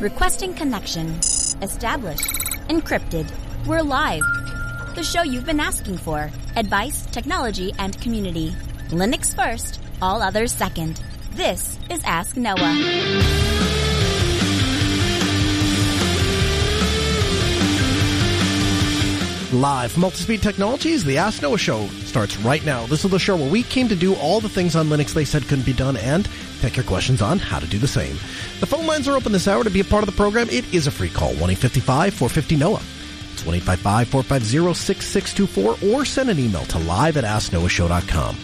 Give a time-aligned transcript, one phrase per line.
[0.00, 1.08] Requesting connection.
[1.60, 2.32] Established.
[2.68, 3.28] Encrypted.
[3.66, 4.22] We're live.
[4.94, 6.30] The show you've been asking for.
[6.54, 8.50] Advice, technology, and community.
[8.90, 11.02] Linux first, all others second.
[11.32, 12.54] This is Ask Noah.
[19.52, 22.86] Live from Altispeed Technologies, the Ask Noah Show starts right now.
[22.86, 25.24] This is the show where we came to do all the things on Linux they
[25.24, 26.28] said couldn't be done and
[26.60, 28.14] take your questions on how to do the same.
[28.60, 30.48] The phone lines are open this hour to be a part of the program.
[30.50, 32.82] It is a free call, 1-855-450-NOAH.
[33.34, 38.36] It's 1-855-450-6624 or send an email to live at AskNoahShow.com.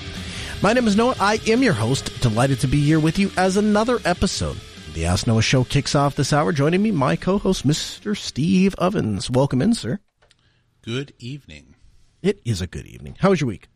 [0.63, 1.17] My name is Noah.
[1.19, 2.21] I am your host.
[2.21, 4.57] Delighted to be here with you as another episode.
[4.95, 6.53] The Ask Noah Show kicks off this hour.
[6.53, 8.17] Joining me, my co-host, Mr.
[8.17, 9.29] Steve Ovens.
[9.29, 9.99] Welcome in, sir.
[10.83, 11.74] Good evening.
[12.25, 13.17] It is a good evening.
[13.19, 13.69] How was your week?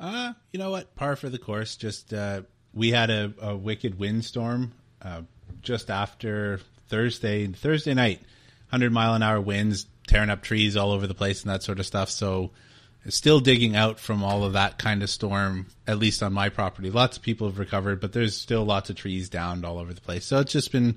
[0.00, 0.96] Uh, you know what?
[0.96, 1.76] Par for the course.
[1.76, 2.40] Just uh,
[2.72, 4.72] we had a, a wicked windstorm
[5.02, 5.20] uh,
[5.60, 7.46] just after Thursday.
[7.48, 8.22] Thursday night,
[8.68, 11.78] hundred mile an hour winds, tearing up trees all over the place and that sort
[11.78, 12.08] of stuff.
[12.08, 12.52] So,
[13.10, 15.66] still digging out from all of that kind of storm.
[15.86, 18.96] At least on my property, lots of people have recovered, but there's still lots of
[18.96, 20.24] trees downed all over the place.
[20.24, 20.96] So it's just been,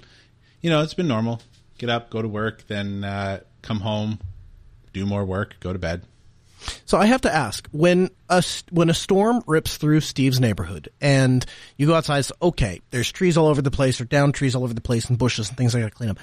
[0.62, 1.42] you know, it's been normal.
[1.78, 4.20] Get up, go to work, then uh, come home,
[4.94, 6.06] do more work, go to bed.
[6.86, 11.46] So I have to ask when a when a storm rips through Steve's neighborhood and
[11.78, 14.64] you go outside, it's okay, there's trees all over the place or down trees all
[14.64, 16.18] over the place and bushes and things I got to clean up.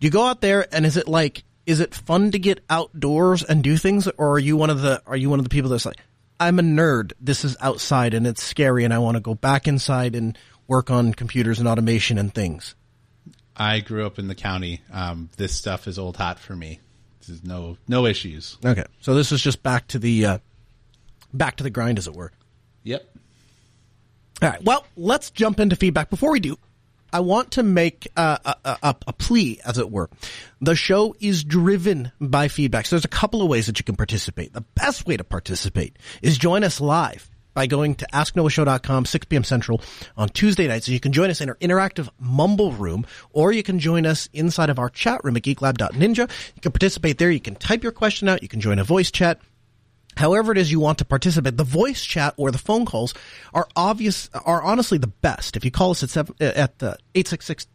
[0.00, 3.42] Do you go out there and is it like is it fun to get outdoors
[3.42, 5.70] and do things or are you one of the are you one of the people
[5.70, 5.98] that's like
[6.40, 7.12] I'm a nerd.
[7.20, 10.90] This is outside and it's scary and I want to go back inside and work
[10.90, 12.74] on computers and automation and things.
[13.56, 14.80] I grew up in the county.
[14.92, 16.80] Um, this stuff is old hat for me.
[17.26, 18.58] There's no no issues.
[18.64, 20.38] Okay, so this is just back to the uh,
[21.32, 22.32] back to the grind, as it were.
[22.84, 23.08] Yep.
[24.42, 24.62] All right.
[24.64, 26.10] Well, let's jump into feedback.
[26.10, 26.58] Before we do,
[27.12, 30.10] I want to make uh, a, a, a, plea, as it were.
[30.60, 32.86] The show is driven by feedback.
[32.86, 34.52] So there's a couple of ways that you can participate.
[34.52, 39.44] The best way to participate is join us live by going to asknoahshow.com, 6 p.m.
[39.44, 39.80] Central
[40.16, 40.86] on Tuesday nights.
[40.86, 44.28] So you can join us in our interactive mumble room, or you can join us
[44.32, 46.28] inside of our chat room at geeklab.ninja.
[46.54, 47.30] You can participate there.
[47.30, 48.42] You can type your question out.
[48.42, 49.40] You can join a voice chat.
[50.16, 53.14] However it is you want to participate, the voice chat or the phone calls
[53.54, 55.56] are obvious, are honestly the best.
[55.56, 57.66] If you call us at seven, at the 866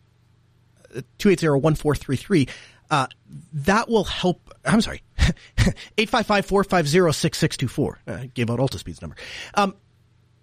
[1.17, 2.47] 280 1433,
[2.89, 3.07] uh,
[3.53, 4.53] that will help.
[4.63, 5.01] I'm sorry,
[5.97, 7.95] 855-450-6624.
[8.07, 9.15] Uh, gave out Altispeed's number.
[9.55, 9.75] Um,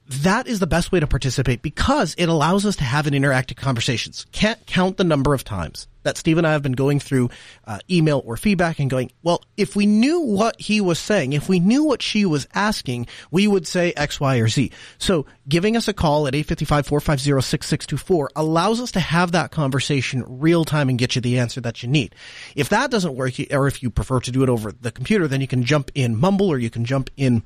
[0.07, 3.57] that is the best way to participate because it allows us to have an interactive
[3.57, 4.27] conversations.
[4.33, 7.31] Can't count the number of times that Steve and I have been going through
[7.67, 11.49] uh, email or feedback and going, well, if we knew what he was saying, if
[11.49, 14.71] we knew what she was asking, we would say X, Y, or Z.
[14.99, 20.91] So giving us a call at 855-450-6624 allows us to have that conversation real time
[20.91, 22.15] and get you the answer that you need.
[22.55, 25.41] If that doesn't work, or if you prefer to do it over the computer, then
[25.41, 27.43] you can jump in Mumble or you can jump in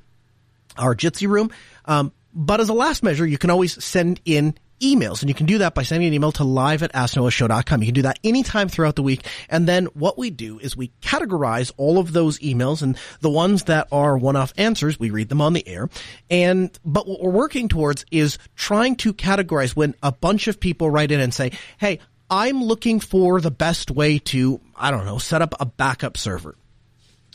[0.77, 1.51] our Jitsi room.
[1.85, 5.47] Um, but as a last measure, you can always send in emails and you can
[5.47, 7.83] do that by sending an email to live at asknoahshow.com.
[7.83, 9.27] You can do that anytime throughout the week.
[9.49, 13.65] And then what we do is we categorize all of those emails and the ones
[13.65, 15.91] that are one-off answers, we read them on the air.
[16.31, 20.91] And, but what we're working towards is trying to categorize when a bunch of people
[20.91, 21.99] write in and say, Hey,
[22.31, 26.55] I'm looking for the best way to, I don't know, set up a backup server.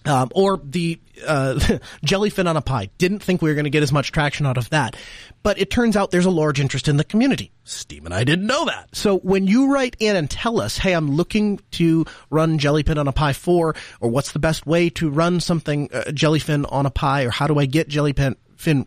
[0.06, 1.54] Um, or the uh,
[2.06, 2.90] jellyfin on a Pi.
[2.98, 4.98] Didn't think we were going to get as much traction out of that,
[5.44, 7.52] but it turns out there's a large interest in the community.
[7.64, 8.90] Steve and I didn't know that.
[8.94, 13.08] So when you write in and tell us, "Hey, I'm looking to run jellyfin on
[13.08, 16.92] a Pi four, or what's the best way to run something uh, jellyfin on a
[16.92, 18.36] Pi, or how do I get jellyfin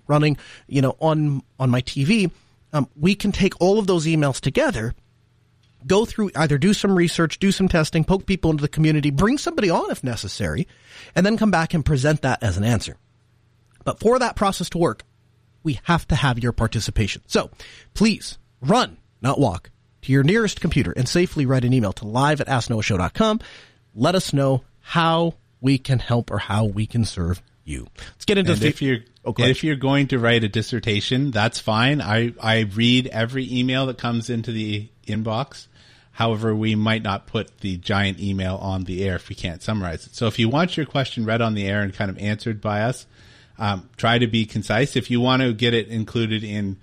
[0.06, 2.30] running, you know, on on my TV?"
[2.72, 4.94] Um, we can take all of those emails together
[5.86, 9.38] go through either do some research, do some testing, poke people into the community, bring
[9.38, 10.66] somebody on if necessary,
[11.14, 12.96] and then come back and present that as an answer.
[13.84, 15.04] But for that process to work,
[15.62, 17.22] we have to have your participation.
[17.26, 17.50] So
[17.94, 19.70] please run, not walk,
[20.02, 23.40] to your nearest computer and safely write an email to live at asknoahshow.com.
[23.94, 27.88] Let us know how we can help or how we can serve you.
[27.98, 31.58] Let's get into and if you're oh, if you're going to write a dissertation, that's
[31.58, 32.00] fine.
[32.00, 35.66] I I read every email that comes into the inbox.
[36.16, 40.06] However, we might not put the giant email on the air if we can't summarize
[40.06, 40.14] it.
[40.14, 42.84] So if you want your question read on the air and kind of answered by
[42.84, 43.04] us,
[43.58, 44.96] um, try to be concise.
[44.96, 46.78] If you want to get it included in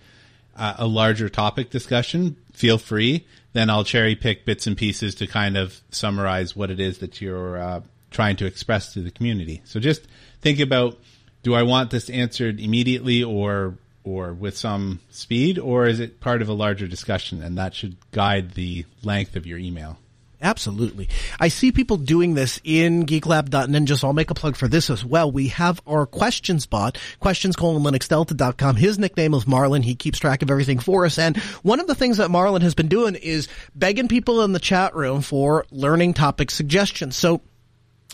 [0.56, 3.26] uh, a larger topic discussion, feel free.
[3.54, 7.20] Then I'll cherry pick bits and pieces to kind of summarize what it is that
[7.20, 7.82] you're uh,
[8.12, 9.64] trying to express to the community.
[9.66, 10.08] So just
[10.42, 11.00] think about,
[11.42, 16.42] do I want this answered immediately or or with some speed, or is it part
[16.42, 17.42] of a larger discussion?
[17.42, 19.98] And that should guide the length of your email.
[20.44, 21.08] Absolutely.
[21.40, 25.04] I see people doing this in geeklab.ninja, so I'll make a plug for this as
[25.06, 25.32] well.
[25.32, 28.76] We have our questions bot, questions colon linuxdelta.com.
[28.76, 29.84] His nickname is Marlin.
[29.84, 31.18] He keeps track of everything for us.
[31.18, 34.60] And one of the things that Marlin has been doing is begging people in the
[34.60, 37.16] chat room for learning topic suggestions.
[37.16, 37.42] So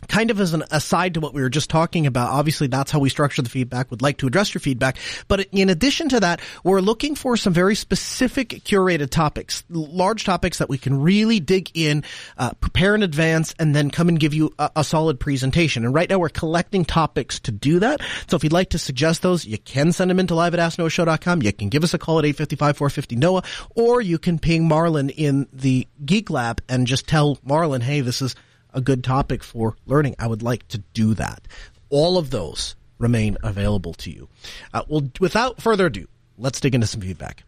[0.08, 3.00] kind of as an aside to what we were just talking about, obviously that's how
[3.00, 3.92] we structure the feedback.
[3.92, 4.98] Would like to address your feedback.
[5.28, 10.60] But in addition to that, we're looking for some very specific curated topics, large topics
[10.60, 12.04] that we can really dig in,
[12.38, 15.86] uh, prepare in advance, and then come and give you a, a, solid presentation.
[15.86, 18.02] And right now we're collecting topics to do that.
[18.28, 21.44] So if you'd like to suggest those, you can send them into live at asknoahshow.com.
[21.44, 25.88] You can give us a call at 855-450-NOAH, or you can ping Marlin in the
[26.04, 28.36] Geek Lab and just tell Marlin, hey, this is
[28.74, 31.48] a good topic for learning, I would like to do that.
[31.90, 34.30] All of those remain available to you.
[34.74, 36.08] Uh, well, without further ado,
[36.38, 37.44] let's dig into some feedback.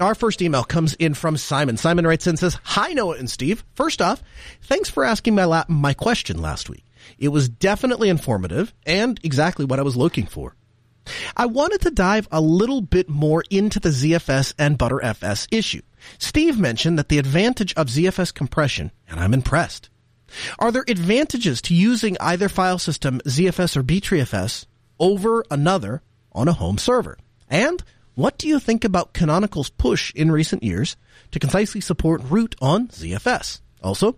[0.00, 1.76] Our first email comes in from Simon.
[1.76, 3.64] Simon writes in and says, Hi, Noah and Steve.
[3.74, 4.22] First off,
[4.62, 6.84] thanks for asking my, la- my question last week.
[7.18, 10.56] It was definitely informative and exactly what I was looking for.
[11.36, 15.82] I wanted to dive a little bit more into the ZFS and ButterFS issue.
[16.18, 19.90] Steve mentioned that the advantage of ZFS compression, and I'm impressed.
[20.58, 24.66] Are there advantages to using either file system, ZFS or Btrfs,
[24.98, 26.02] over another
[26.32, 27.18] on a home server?
[27.48, 27.82] And
[28.14, 30.96] what do you think about Canonical's push in recent years
[31.32, 33.60] to concisely support root on ZFS?
[33.82, 34.16] Also,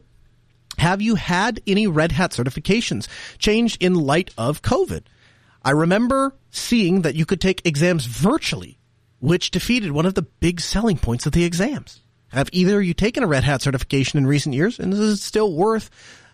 [0.79, 3.07] have you had any Red Hat certifications
[3.39, 5.03] changed in light of COVID?
[5.65, 8.79] I remember seeing that you could take exams virtually
[9.23, 12.01] which defeated one of the big selling points of the exams.
[12.31, 14.81] Have either you taken a Red Hat certification in recent years?
[14.81, 15.91] And is it still worth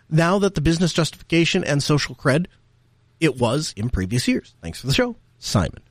[0.09, 2.47] now that the business justification and social cred
[3.19, 4.55] it was in previous years?
[4.63, 5.83] Thanks for the show, Simon.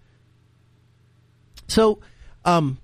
[1.69, 2.00] So,
[2.44, 2.79] um,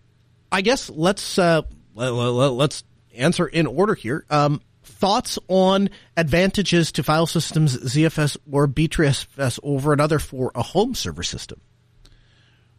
[0.53, 1.63] I guess let's, uh,
[1.97, 2.85] let's
[3.17, 4.25] answer in order here.
[4.31, 4.61] Um,
[5.05, 11.23] thoughts on advantages to file systems ZFS or Btrfs over another for a home server
[11.23, 11.61] system?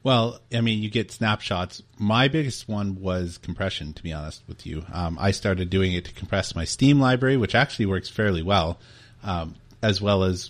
[0.02, 1.84] Well, I mean, you get snapshots.
[2.00, 4.84] My biggest one was compression, to be honest with you.
[4.92, 8.80] Um, I started doing it to compress my Steam library, which actually works fairly well,
[9.24, 10.50] um, as well as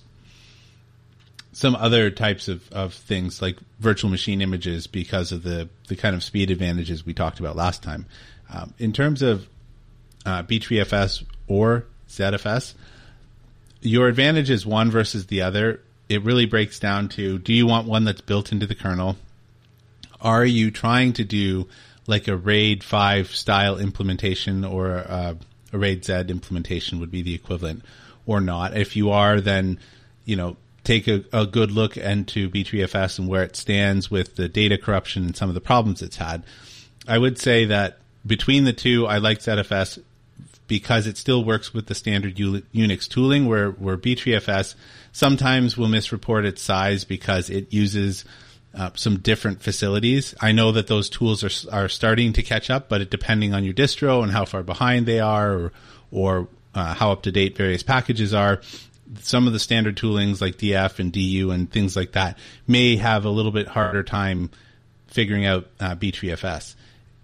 [1.52, 6.16] some other types of, of things like virtual machine images because of the, the kind
[6.16, 8.06] of speed advantages we talked about last time.
[8.50, 9.46] Um, in terms of
[10.26, 12.74] uh, Btrfs or ZFS,
[13.82, 15.82] your advantage is one versus the other.
[16.10, 19.18] It really breaks down to do you want one that's built into the kernel?
[20.26, 21.68] are you trying to do
[22.08, 25.36] like a RAID 5 style implementation or uh,
[25.72, 27.84] a RAID Z implementation would be the equivalent
[28.26, 28.76] or not?
[28.76, 29.80] If you are, then,
[30.26, 34.50] you know, take a, a good look into Btrfs and where it stands with the
[34.50, 36.44] data corruption and some of the problems it's had.
[37.08, 40.02] I would say that between the two, I like ZFS
[40.68, 44.76] because it still works with the standard Unix tooling where, where Btrfs
[45.12, 48.26] sometimes will misreport its size because it uses
[48.76, 50.36] uh, some different facilities.
[50.42, 53.64] I know that those tools are are starting to catch up, but it, depending on
[53.64, 55.72] your distro and how far behind they are, or
[56.12, 58.62] or uh, how up to date various packages are,
[59.22, 62.38] some of the standard toolings like DF and DU and things like that
[62.68, 64.50] may have a little bit harder time
[65.08, 66.76] figuring out uh, Btrfs.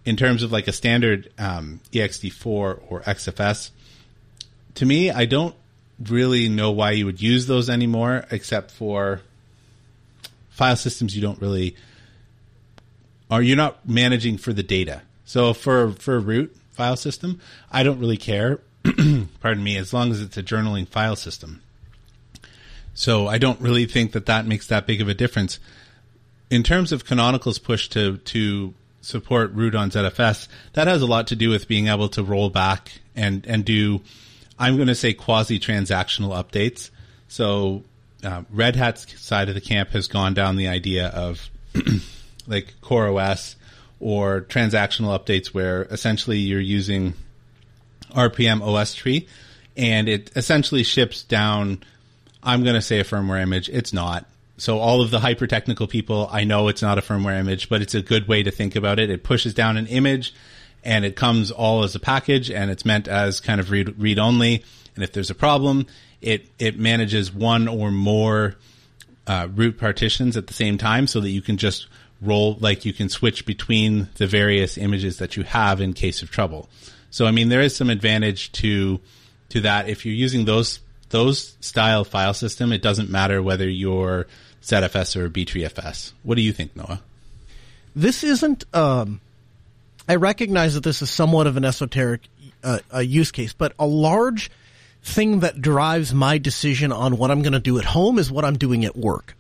[0.04, 3.70] In terms of like a standard um, EXT4 or XFS,
[4.76, 5.56] to me, I don't
[6.10, 9.22] really know why you would use those anymore, except for
[10.50, 11.76] file systems you don't really
[13.30, 15.02] are you're not managing for the data.
[15.26, 17.40] So for for a root file system,
[17.72, 18.60] I don't really care.
[19.42, 21.62] pardon me, as long as it's a journaling file system.
[22.94, 25.60] So I don't really think that that makes that big of a difference.
[26.50, 31.28] In terms of Canonical's push to to support root on ZFS, that has a lot
[31.28, 34.02] to do with being able to roll back and and do
[34.58, 36.92] I'm going to say quasi transactional updates.
[37.28, 37.84] So
[38.24, 41.50] uh, Red Hat's side of the camp has gone down the idea of
[42.48, 43.56] like CoreOS
[44.00, 47.14] or transactional updates where essentially you're using
[48.12, 49.28] RPM OS tree
[49.78, 51.82] and it essentially ships down,
[52.44, 53.70] I'm going to say a firmware image.
[53.70, 54.26] It's not.
[54.62, 57.82] So all of the hyper technical people, I know it's not a firmware image, but
[57.82, 59.10] it's a good way to think about it.
[59.10, 60.36] It pushes down an image
[60.84, 64.20] and it comes all as a package and it's meant as kind of read, read
[64.20, 64.64] only.
[64.94, 65.88] And if there's a problem,
[66.22, 68.56] it it manages one or more
[69.26, 71.88] uh, root partitions at the same time, so that you can just
[72.22, 76.30] roll like you can switch between the various images that you have in case of
[76.30, 76.70] trouble.
[77.10, 79.00] So I mean, there is some advantage to
[79.50, 82.72] to that if you're using those those style file system.
[82.72, 84.28] It doesn't matter whether you're
[84.64, 86.14] ZFS or Btrfs.
[86.24, 87.02] What do you think, Noah?
[87.96, 88.64] This isn't.
[88.74, 89.22] Um,
[90.08, 92.22] I recognize that this is somewhat of an esoteric
[92.64, 94.52] uh, use case, but a large
[95.04, 98.46] thing that drives my decision on what I'm going to do at home is what
[98.46, 99.36] I'm doing at work.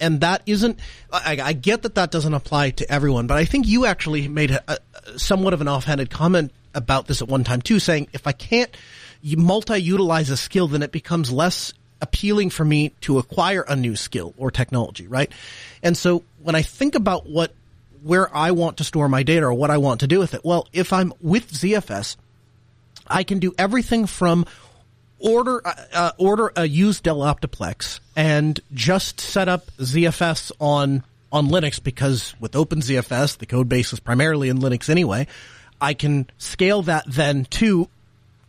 [0.00, 0.78] And that isn't,
[1.12, 4.50] I, I get that that doesn't apply to everyone, but I think you actually made
[4.50, 8.26] a, a somewhat of an offhanded comment about this at one time too, saying if
[8.26, 8.74] I can't
[9.22, 11.72] multi-utilize a skill, then it becomes less
[12.04, 15.32] appealing for me to acquire a new skill or technology, right?
[15.82, 17.52] And so when I think about what
[18.02, 20.44] where I want to store my data or what I want to do with it,
[20.44, 22.16] well, if I'm with ZFS,
[23.06, 24.44] I can do everything from
[25.18, 31.48] order uh, uh, order a used Dell Optiplex and just set up ZFS on on
[31.48, 35.26] Linux because with OpenZFS the code base is primarily in Linux anyway.
[35.80, 37.88] I can scale that then to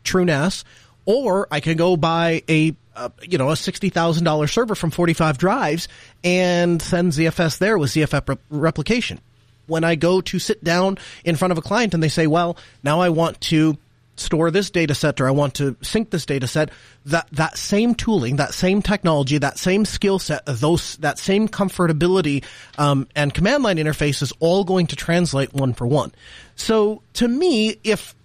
[0.03, 0.63] TrueNAS,
[1.05, 4.91] or I can go buy a uh, you know a sixty thousand dollar server from
[4.91, 5.87] forty five drives
[6.23, 9.19] and send ZFS there with ZFS rep- replication.
[9.67, 12.57] When I go to sit down in front of a client and they say, "Well,
[12.83, 13.77] now I want to
[14.15, 16.71] store this data set or I want to sync this data set,
[17.05, 22.43] that, that same tooling, that same technology, that same skill set, those, that same comfortability,
[22.77, 26.11] um, and command line interface is all going to translate one for one.
[26.55, 28.15] So to me, if,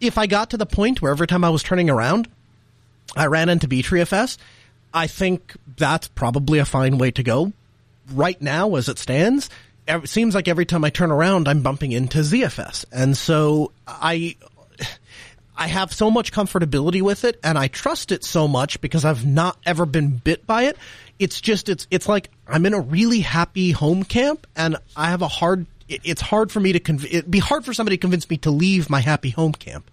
[0.00, 2.28] if I got to the point where every time I was turning around,
[3.16, 4.38] I ran into BTreeFS,
[4.92, 7.52] I think that's probably a fine way to go.
[8.12, 9.50] Right now, as it stands,
[9.88, 12.84] it seems like every time I turn around, I'm bumping into ZFS.
[12.92, 14.36] And so I
[15.56, 19.24] I have so much comfortability with it and I trust it so much because I've
[19.24, 20.76] not ever been bit by it.
[21.18, 25.22] It's just, it's, it's like I'm in a really happy home camp and I have
[25.22, 28.28] a hard, it's hard for me to, conv- it'd be hard for somebody to convince
[28.28, 29.90] me to leave my happy home camp.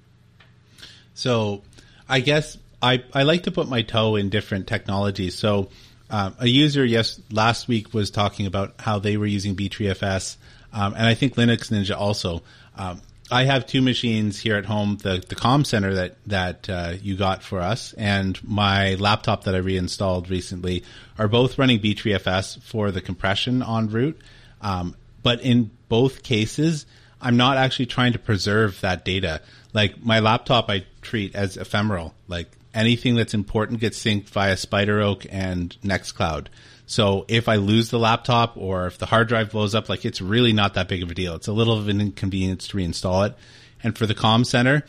[1.13, 1.61] So
[2.09, 5.35] I guess I, I like to put my toe in different technologies.
[5.35, 5.69] So,
[6.09, 10.35] um, a user, yes, last week was talking about how they were using BTreeFS,
[10.73, 12.43] um, and I think Linux Ninja also.
[12.75, 16.93] Um, I have two machines here at home, the, the com center that, that, uh,
[17.01, 20.83] you got for us and my laptop that I reinstalled recently
[21.17, 24.19] are both running BTreeFS for the compression en route.
[24.61, 26.85] Um, but in both cases,
[27.21, 29.41] I'm not actually trying to preserve that data.
[29.71, 32.13] Like my laptop, I treat as ephemeral.
[32.27, 36.47] Like anything that's important gets synced via SpiderOak and Nextcloud.
[36.85, 40.21] So if I lose the laptop or if the hard drive blows up, like it's
[40.21, 41.35] really not that big of a deal.
[41.35, 43.35] It's a little of an inconvenience to reinstall it.
[43.81, 44.83] And for the com center,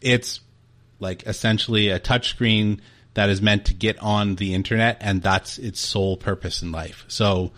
[0.00, 0.40] it's
[1.00, 2.80] like essentially a touchscreen
[3.14, 7.04] that is meant to get on the internet and that's its sole purpose in life.
[7.08, 7.52] So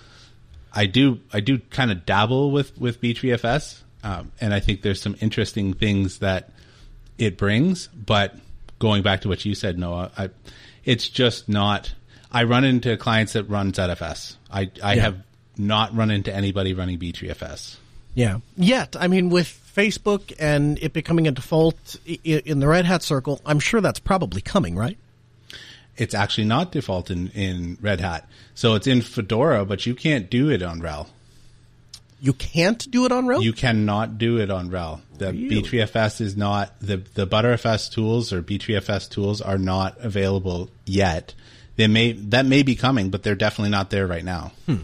[0.72, 3.82] I do, I do kind of dabble with, with BTreeFS.
[4.02, 6.50] Um, and I think there's some interesting things that
[7.18, 8.34] it brings, but
[8.80, 10.30] going back to what you said, Noah, I,
[10.84, 11.94] it's just not
[12.32, 14.36] I run into clients that run ZFS.
[14.50, 15.02] I, I yeah.
[15.02, 15.22] have
[15.56, 17.76] not run into anybody running BTreeFS.
[18.14, 18.38] Yeah.
[18.56, 19.46] Yet, I mean, with
[19.76, 24.40] Facebook and it becoming a default in the Red Hat circle, I'm sure that's probably
[24.40, 24.98] coming, right?
[25.96, 28.28] It's actually not default in, in Red Hat.
[28.54, 31.08] So it's in Fedora, but you can't do it on RHEL.
[32.20, 33.42] You can't do it on RHEL?
[33.42, 35.00] You cannot do it on RHEL.
[35.16, 35.62] The really?
[35.62, 41.34] BTreeFS is not, the, the Btrfs tools or BTreeFS tools are not available yet.
[41.76, 44.52] They may that may be coming, but they're definitely not there right now.
[44.66, 44.82] Hmm.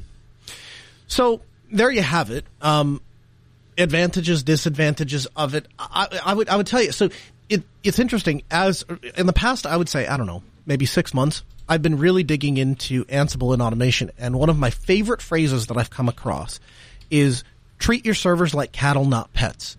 [1.09, 2.47] So there you have it.
[2.63, 3.03] Um,
[3.77, 5.69] advantages, disadvantages of it.
[5.79, 6.93] I, I, would I would tell you.
[6.93, 7.11] So
[7.51, 8.45] it, it's interesting.
[8.51, 8.83] As
[9.15, 11.43] in the past, I would say I don't know, maybe six months.
[11.69, 15.77] I've been really digging into Ansible and automation, and one of my favorite phrases that
[15.77, 16.61] I've come across
[17.11, 17.45] is
[17.79, 19.77] "treat your servers like cattle, not pets."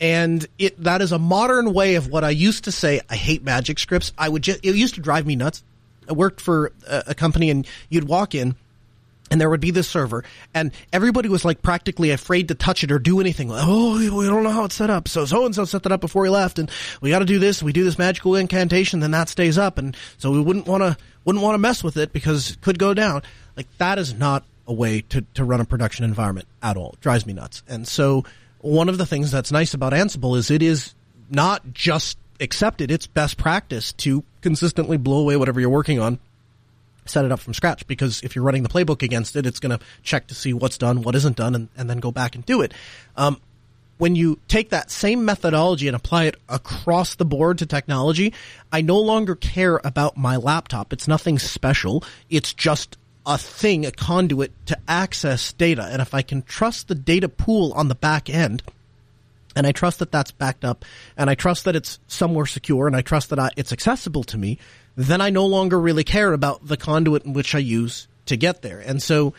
[0.00, 3.00] And it that is a modern way of what I used to say.
[3.08, 4.12] I hate magic scripts.
[4.18, 5.62] I would just it used to drive me nuts.
[6.08, 8.56] I worked for a, a company and you'd walk in
[9.32, 12.92] and there would be this server, and everybody was like practically afraid to touch it
[12.92, 13.48] or do anything.
[13.48, 15.08] Like, oh, we don't know how it's set up.
[15.08, 17.38] So so and so set that up before he left, and we got to do
[17.38, 17.62] this.
[17.62, 20.98] We do this magical incantation, then that stays up, and so we wouldn't want to
[21.24, 23.22] wouldn't want to mess with it because it could go down.
[23.56, 26.92] Like that is not a way to to run a production environment at all.
[26.94, 27.62] It drives me nuts.
[27.68, 28.24] And so
[28.60, 30.94] one of the things that's nice about Ansible is it is
[31.30, 36.18] not just accepted it's best practice to consistently blow away whatever you're working on
[37.04, 39.76] set it up from scratch because if you're running the playbook against it, it's going
[39.76, 42.44] to check to see what's done, what isn't done, and, and then go back and
[42.46, 42.72] do it.
[43.16, 43.40] Um,
[43.98, 48.32] when you take that same methodology and apply it across the board to technology,
[48.72, 50.92] I no longer care about my laptop.
[50.92, 52.02] It's nothing special.
[52.28, 55.84] It's just a thing, a conduit to access data.
[55.84, 58.62] And if I can trust the data pool on the back end,
[59.54, 60.84] and I trust that that's backed up,
[61.16, 64.38] and I trust that it's somewhere secure, and I trust that I, it's accessible to
[64.38, 64.58] me,
[64.96, 68.62] then I no longer really care about the conduit in which I use to get
[68.62, 68.80] there.
[68.80, 69.34] And so,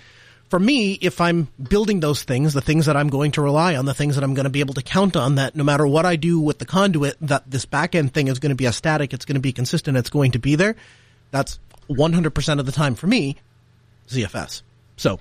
[0.50, 3.86] for me, if I'm building those things, the things that I'm going to rely on,
[3.86, 6.06] the things that I'm going to be able to count on, that no matter what
[6.06, 8.74] I do with the conduit, that this back end thing is going to be a
[8.74, 10.76] static, it's going to be consistent, it's going to be there.
[11.32, 11.60] That's
[11.90, 13.38] 100% of the time for me,
[14.08, 14.62] ZFS.
[14.98, 15.20] So,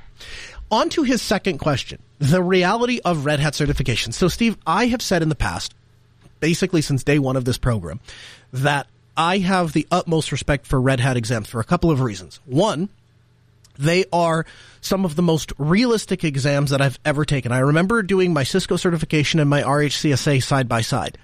[0.71, 4.13] on to his second question the reality of Red Hat certification.
[4.13, 5.75] So, Steve, I have said in the past,
[6.39, 8.01] basically since day one of this program,
[8.53, 8.87] that
[9.17, 12.41] I have the utmost respect for Red Hat exams for a couple of reasons.
[12.47, 12.89] One,
[13.79, 14.47] they are
[14.81, 17.53] some of the most realistic exams that I've ever taken.
[17.53, 21.19] I remember doing my Cisco certification and my RHCSA side by side.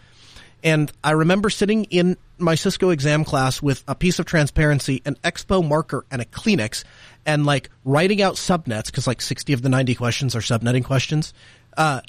[0.63, 5.17] And I remember sitting in my Cisco exam class with a piece of transparency, an
[5.25, 6.85] expo marker, and a Kleenex,
[7.27, 11.33] and like writing out subnets, because like 60 of the 90 questions are subnetting questions.
[11.77, 12.01] Uh,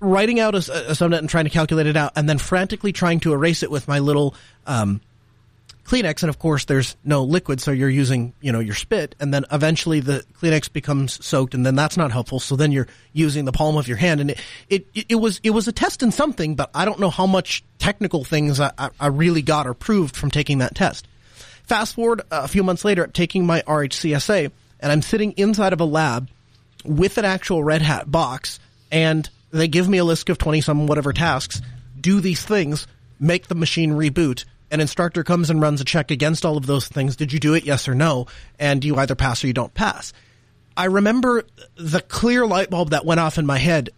[0.00, 3.20] writing out a, a, subnet and trying to calculate it out, and then frantically trying
[3.20, 4.34] to erase it with my little
[4.66, 5.00] um,
[5.84, 9.34] Kleenex, and of course there's no liquid, so you're using, you know, your spit, and
[9.34, 12.40] then eventually the Kleenex becomes soaked, and then that's not helpful.
[12.40, 15.50] So then you're using the palm of your hand, and it it, it was it
[15.50, 19.08] was a test in something, but I don't know how much technical things I, I
[19.08, 21.06] really got or proved from taking that test.
[21.64, 24.50] Fast forward a few months later, I'm taking my RHCSA,
[24.80, 26.28] and I'm sitting inside of a lab
[26.84, 28.58] with an actual Red Hat box,
[28.90, 31.60] and they give me a list of twenty some whatever tasks.
[32.00, 32.86] Do these things,
[33.20, 36.88] make the machine reboot an instructor comes and runs a check against all of those
[36.88, 37.14] things.
[37.14, 37.64] Did you do it?
[37.64, 38.26] Yes or no?
[38.58, 40.12] And you either pass or you don't pass.
[40.76, 41.44] I remember
[41.76, 43.90] the clear light bulb that went off in my head.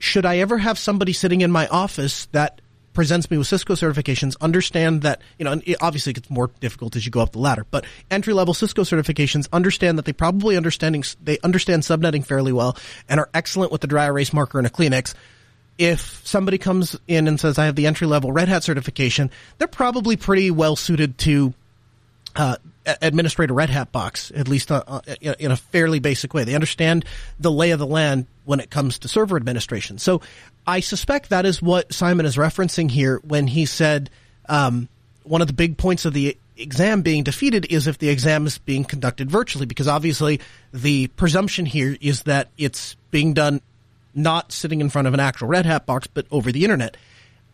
[0.00, 2.60] Should I ever have somebody sitting in my office that
[2.94, 6.96] presents me with Cisco certifications understand that, you know, it obviously it gets more difficult
[6.96, 10.56] as you go up the ladder, but entry level Cisco certifications understand that they probably
[10.56, 12.76] understanding, they understand subnetting fairly well
[13.08, 15.14] and are excellent with the dry erase marker and a Kleenex
[15.78, 19.68] if somebody comes in and says, I have the entry level Red Hat certification, they're
[19.68, 21.54] probably pretty well suited to
[22.36, 25.00] uh, a Red Hat box, at least uh, uh
[25.38, 26.44] in a fairly basic way.
[26.44, 27.04] They understand
[27.38, 29.98] the lay of the land when it comes to server administration.
[29.98, 30.20] So
[30.66, 34.10] I suspect that is what Simon is referencing here when he said
[34.48, 34.88] um,
[35.22, 38.58] one of the big points of the exam being defeated is if the exam is
[38.58, 40.40] being conducted virtually, because obviously
[40.72, 43.60] the presumption here is that it's being done
[44.14, 46.96] not sitting in front of an actual Red Hat box, but over the internet.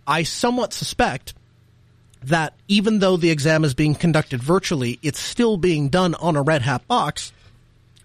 [0.06, 1.34] I somewhat suspect
[2.22, 6.42] that even though the exam is being conducted virtually, it's still being done on a
[6.42, 7.32] Red Hat box.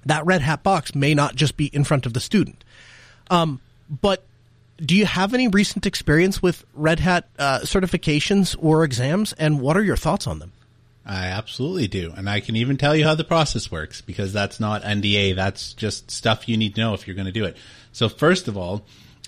[0.05, 2.63] That Red Hat box may not just be in front of the student.
[3.29, 4.23] Um, but
[4.77, 9.77] do you have any recent experience with Red Hat uh, certifications or exams, and what
[9.77, 10.51] are your thoughts on them?
[11.05, 12.11] I absolutely do.
[12.15, 15.35] And I can even tell you how the process works because that's not NDA.
[15.35, 17.57] That's just stuff you need to know if you're going to do it.
[17.91, 18.83] So first of all,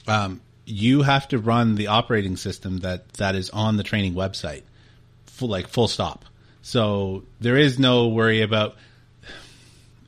[0.07, 4.63] um, you have to run the operating system that, that is on the training website,
[5.27, 6.25] full, like full stop.
[6.63, 8.75] So there is no worry about.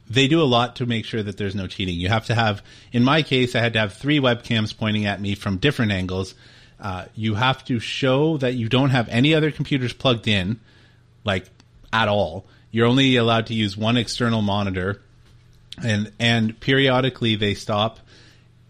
[0.10, 1.96] They do a lot to make sure that there's no cheating.
[1.96, 5.22] You have to have, in my case, I had to have three webcams pointing at
[5.22, 6.34] me from different angles.
[6.80, 10.60] Uh, you have to show that you don't have any other computers plugged in,
[11.24, 11.46] like
[11.92, 12.46] at all.
[12.72, 15.02] You're only allowed to use one external monitor,
[15.84, 18.00] and and periodically they stop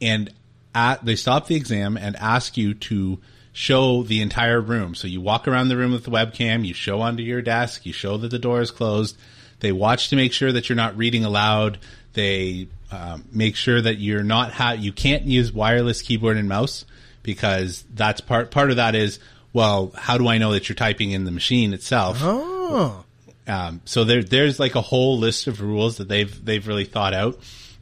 [0.01, 0.31] and
[0.73, 3.19] at, they stop the exam and ask you to
[3.51, 4.95] show the entire room.
[4.95, 7.93] So you walk around the room with the webcam, you show onto your desk, you
[7.93, 9.17] show that the door is closed.
[9.59, 11.79] They watch to make sure that you're not reading aloud.
[12.13, 16.85] They um, make sure that you're not ha- you can't use wireless keyboard and mouse
[17.23, 19.19] because that's part part of that is
[19.51, 22.19] well, how do I know that you're typing in the machine itself?
[22.21, 23.03] Oh.
[23.49, 27.13] Um, so there, there's like a whole list of rules that they've they've really thought
[27.13, 27.39] out.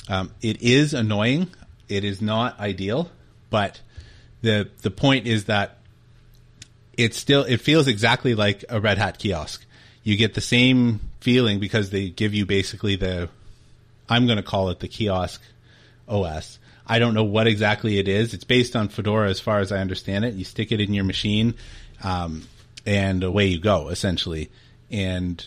[0.07, 1.49] Um, it is annoying.
[1.89, 3.11] It is not ideal,
[3.49, 3.81] but
[4.41, 5.79] the the point is that
[6.97, 9.65] it still it feels exactly like a Red Hat kiosk.
[10.03, 13.29] You get the same feeling because they give you basically the
[14.09, 15.41] I'm going to call it the kiosk
[16.07, 16.59] OS.
[16.85, 18.33] I don't know what exactly it is.
[18.33, 20.35] It's based on Fedora as far as I understand it.
[20.35, 21.55] You stick it in your machine,
[22.01, 22.47] um,
[22.85, 24.49] and away you go, essentially.
[24.89, 25.45] And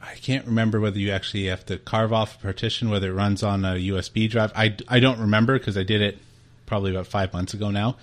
[0.00, 3.42] I can't remember whether you actually have to carve off a partition, whether it runs
[3.42, 4.52] on a USB drive.
[4.54, 6.18] I, I don't remember because I did it
[6.66, 7.96] probably about five months ago now.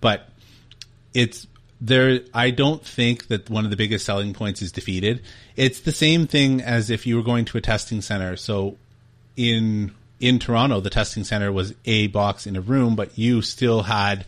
[0.00, 0.28] But
[1.14, 1.46] it's
[1.80, 2.20] there.
[2.34, 5.22] I don't think that one of the biggest selling points is defeated.
[5.54, 8.36] It's the same thing as if you were going to a testing center.
[8.36, 8.76] So
[9.36, 13.82] in in Toronto, the testing center was a box in a room, but you still
[13.82, 14.24] had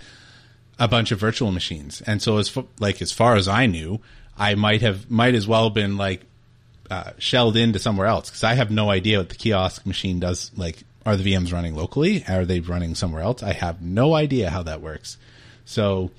[0.79, 2.03] a bunch of virtual machines.
[2.03, 4.01] And so as like as far as I knew,
[4.37, 6.23] I might have might as well been like
[6.91, 10.51] uh, shelled into somewhere else because I have no idea what the kiosk machine does.
[10.57, 12.25] Like, are the VMs running locally?
[12.29, 13.43] Are they running somewhere else?
[13.43, 15.17] I have no idea how that works.
[15.65, 16.11] So,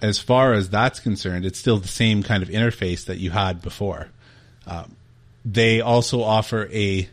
[0.00, 3.62] as far as that's concerned, it's still the same kind of interface that you had
[3.62, 4.08] before.
[4.66, 4.96] Um,
[5.44, 7.08] they also offer a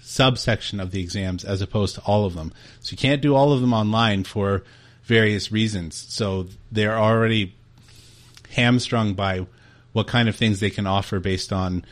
[0.00, 2.52] subsection of the exams as opposed to all of them.
[2.80, 4.62] So you can't do all of them online for
[5.04, 5.96] various reasons.
[6.08, 7.54] So they're already
[8.50, 9.46] hamstrung by
[9.92, 11.84] what kind of things they can offer based on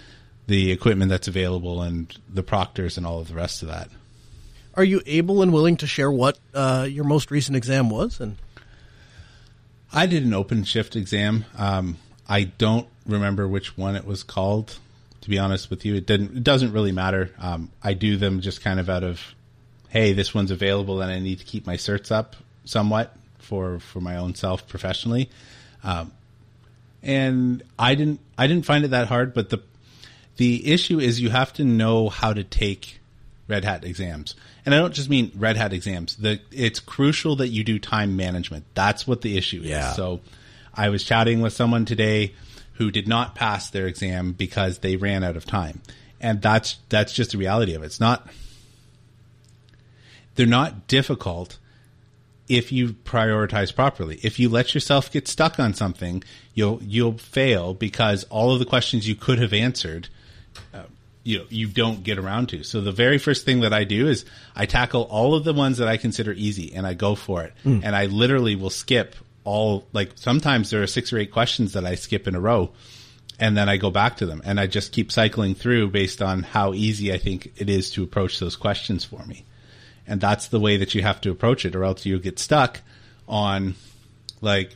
[0.50, 3.88] the equipment that's available and the proctors and all of the rest of that.
[4.74, 8.18] Are you able and willing to share what uh, your most recent exam was?
[8.18, 8.36] And
[9.92, 11.44] I did an OpenShift exam.
[11.56, 14.76] Um, I don't remember which one it was called.
[15.20, 16.36] To be honest with you, it didn't.
[16.36, 17.30] It doesn't really matter.
[17.38, 19.20] Um, I do them just kind of out of,
[19.90, 24.00] hey, this one's available, and I need to keep my certs up somewhat for for
[24.00, 25.28] my own self professionally.
[25.84, 26.10] Um,
[27.02, 29.60] and I didn't I didn't find it that hard, but the
[30.40, 32.98] the issue is you have to know how to take
[33.46, 34.34] Red Hat exams.
[34.64, 36.16] And I don't just mean Red Hat exams.
[36.16, 38.64] The it's crucial that you do time management.
[38.74, 39.90] That's what the issue Yeah.
[39.90, 39.96] is.
[39.96, 40.20] So
[40.72, 42.32] I was chatting with someone today
[42.74, 45.82] who did not pass their exam because they ran out of time.
[46.22, 47.86] And that's that's just the reality of it.
[47.86, 48.26] It's not
[50.36, 51.58] they're not difficult
[52.48, 54.18] if you prioritize properly.
[54.22, 56.22] If you let yourself get stuck on something,
[56.54, 60.08] you'll you'll fail because all of the questions you could have answered
[60.74, 60.84] uh,
[61.22, 62.62] you you don't get around to.
[62.62, 64.24] So the very first thing that I do is
[64.56, 67.52] I tackle all of the ones that I consider easy and I go for it.
[67.82, 71.84] And I literally will skip all like sometimes there are six or eight questions that
[71.84, 72.70] I skip in a row
[73.38, 76.42] and then I go back to them and I just keep cycling through based on
[76.42, 79.44] how easy I think it is to approach those questions for me.
[80.06, 82.80] And that's the way that you have to approach it or else you'll get stuck
[83.26, 83.76] on
[84.40, 84.74] like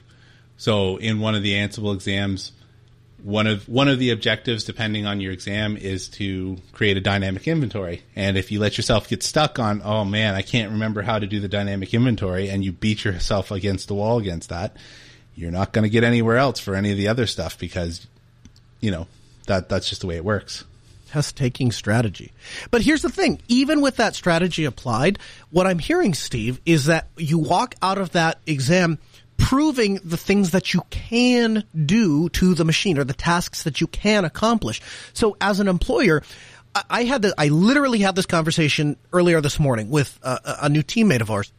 [0.56, 2.52] so in one of the Ansible exams
[3.24, 7.48] one of one of the objectives depending on your exam is to create a dynamic
[7.48, 8.02] inventory.
[8.14, 11.26] And if you let yourself get stuck on oh man i can't remember how to
[11.26, 14.76] do the dynamic inventory and you beat yourself against the wall against that
[15.34, 18.06] you're not going to get anywhere else for any of the other stuff because
[18.80, 19.06] you know
[19.46, 20.64] that that's just the way it works.
[21.08, 22.32] Test taking strategy.
[22.70, 23.40] But here's the thing.
[23.46, 25.18] Even with that strategy applied,
[25.50, 28.98] what I'm hearing, Steve, is that you walk out of that exam
[29.36, 33.86] proving the things that you can do to the machine or the tasks that you
[33.86, 34.80] can accomplish.
[35.12, 36.22] So as an employer,
[36.90, 40.68] I- had the, I literally had this conversation earlier this morning with a, a- a
[40.68, 41.52] new teammate of ours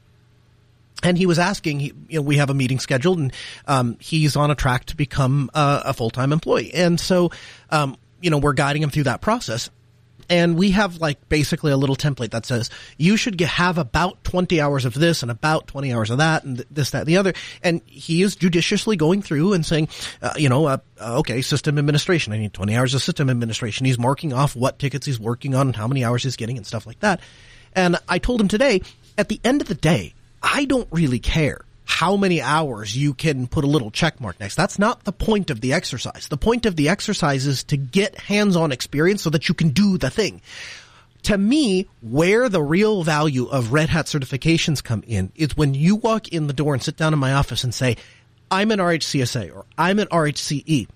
[1.03, 3.33] and he was asking, he, you know, we have a meeting scheduled and,
[3.67, 6.73] um, he's on a track to become uh, a full-time employee.
[6.73, 7.31] And so,
[7.69, 9.69] um, you know, we're guiding him through that process.
[10.29, 14.59] And we have like basically a little template that says you should have about 20
[14.61, 17.17] hours of this and about 20 hours of that and th- this, that, and the
[17.17, 17.33] other.
[17.63, 19.89] And he is judiciously going through and saying,
[20.21, 22.33] uh, you know, uh, uh, okay, system administration.
[22.33, 23.85] I need 20 hours of system administration.
[23.85, 26.65] He's marking off what tickets he's working on and how many hours he's getting and
[26.65, 27.19] stuff like that.
[27.73, 28.81] And I told him today,
[29.17, 33.47] at the end of the day, I don't really care how many hours you can
[33.47, 34.55] put a little check mark next.
[34.55, 36.27] That's not the point of the exercise.
[36.27, 39.97] The point of the exercise is to get hands-on experience so that you can do
[39.97, 40.41] the thing.
[41.23, 45.95] To me, where the real value of Red Hat certifications come in is when you
[45.95, 47.97] walk in the door and sit down in my office and say,
[48.51, 50.87] I'm an RHCSA or I'm an RHCE.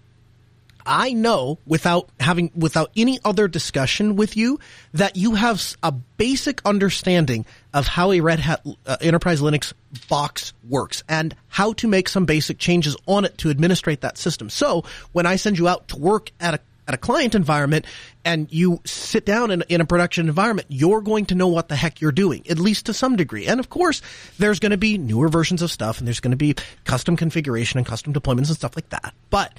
[0.85, 4.59] I know without having, without any other discussion with you
[4.93, 9.73] that you have a basic understanding of how a Red Hat uh, Enterprise Linux
[10.07, 14.49] box works and how to make some basic changes on it to administrate that system.
[14.49, 17.85] So when I send you out to work at a at a client environment
[18.25, 21.75] and you sit down in, in a production environment, you're going to know what the
[21.75, 23.45] heck you're doing, at least to some degree.
[23.45, 24.01] And of course,
[24.39, 27.77] there's going to be newer versions of stuff and there's going to be custom configuration
[27.77, 29.13] and custom deployments and stuff like that.
[29.29, 29.53] But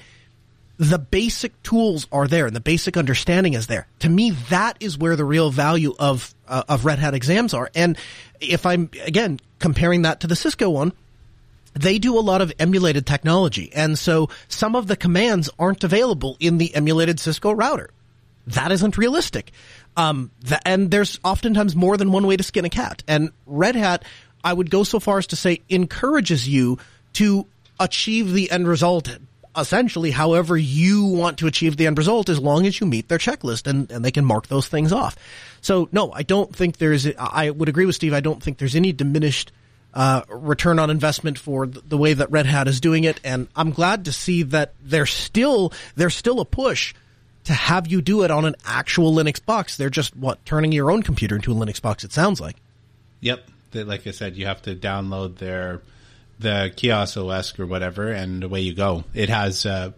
[0.77, 3.87] the basic tools are there and the basic understanding is there.
[3.99, 7.69] To me, that is where the real value of uh, of Red Hat exams are.
[7.75, 7.97] And
[8.39, 10.93] if I'm again comparing that to the Cisco one,
[11.73, 16.35] they do a lot of emulated technology, and so some of the commands aren't available
[16.39, 17.89] in the emulated Cisco router.
[18.47, 19.51] That isn't realistic.
[19.95, 20.31] Um,
[20.65, 23.03] and there's oftentimes more than one way to skin a cat.
[23.07, 24.03] And Red Hat,
[24.43, 26.79] I would go so far as to say, encourages you
[27.13, 27.45] to
[27.79, 29.09] achieve the end result
[29.57, 33.17] essentially however you want to achieve the end result as long as you meet their
[33.17, 35.17] checklist and, and they can mark those things off.
[35.61, 38.13] So no, I don't think there's, I would agree with Steve.
[38.13, 39.51] I don't think there's any diminished
[39.93, 43.19] uh, return on investment for th- the way that Red Hat is doing it.
[43.23, 46.93] And I'm glad to see that there's still, there's still a push
[47.43, 49.75] to have you do it on an actual Linux box.
[49.75, 52.03] They're just what turning your own computer into a Linux box.
[52.03, 52.55] It sounds like.
[53.19, 53.47] Yep.
[53.73, 55.81] Like I said, you have to download their
[56.41, 59.03] the Kiosk OS or whatever, and away you go.
[59.13, 59.91] It has uh,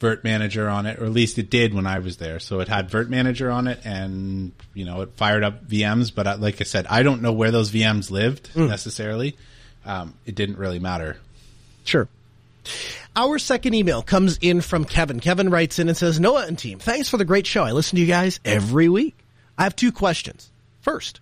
[0.00, 2.38] virt-manager on it, or at least it did when I was there.
[2.38, 6.14] So it had virt-manager on it, and you know it fired up VMs.
[6.14, 9.36] But I, like I said, I don't know where those VMs lived necessarily.
[9.84, 11.16] Um, it didn't really matter.
[11.84, 12.08] Sure.
[13.16, 15.20] Our second email comes in from Kevin.
[15.20, 17.64] Kevin writes in and says, Noah and team, thanks for the great show.
[17.64, 19.16] I listen to you guys every week.
[19.56, 20.50] I have two questions.
[20.82, 21.20] First,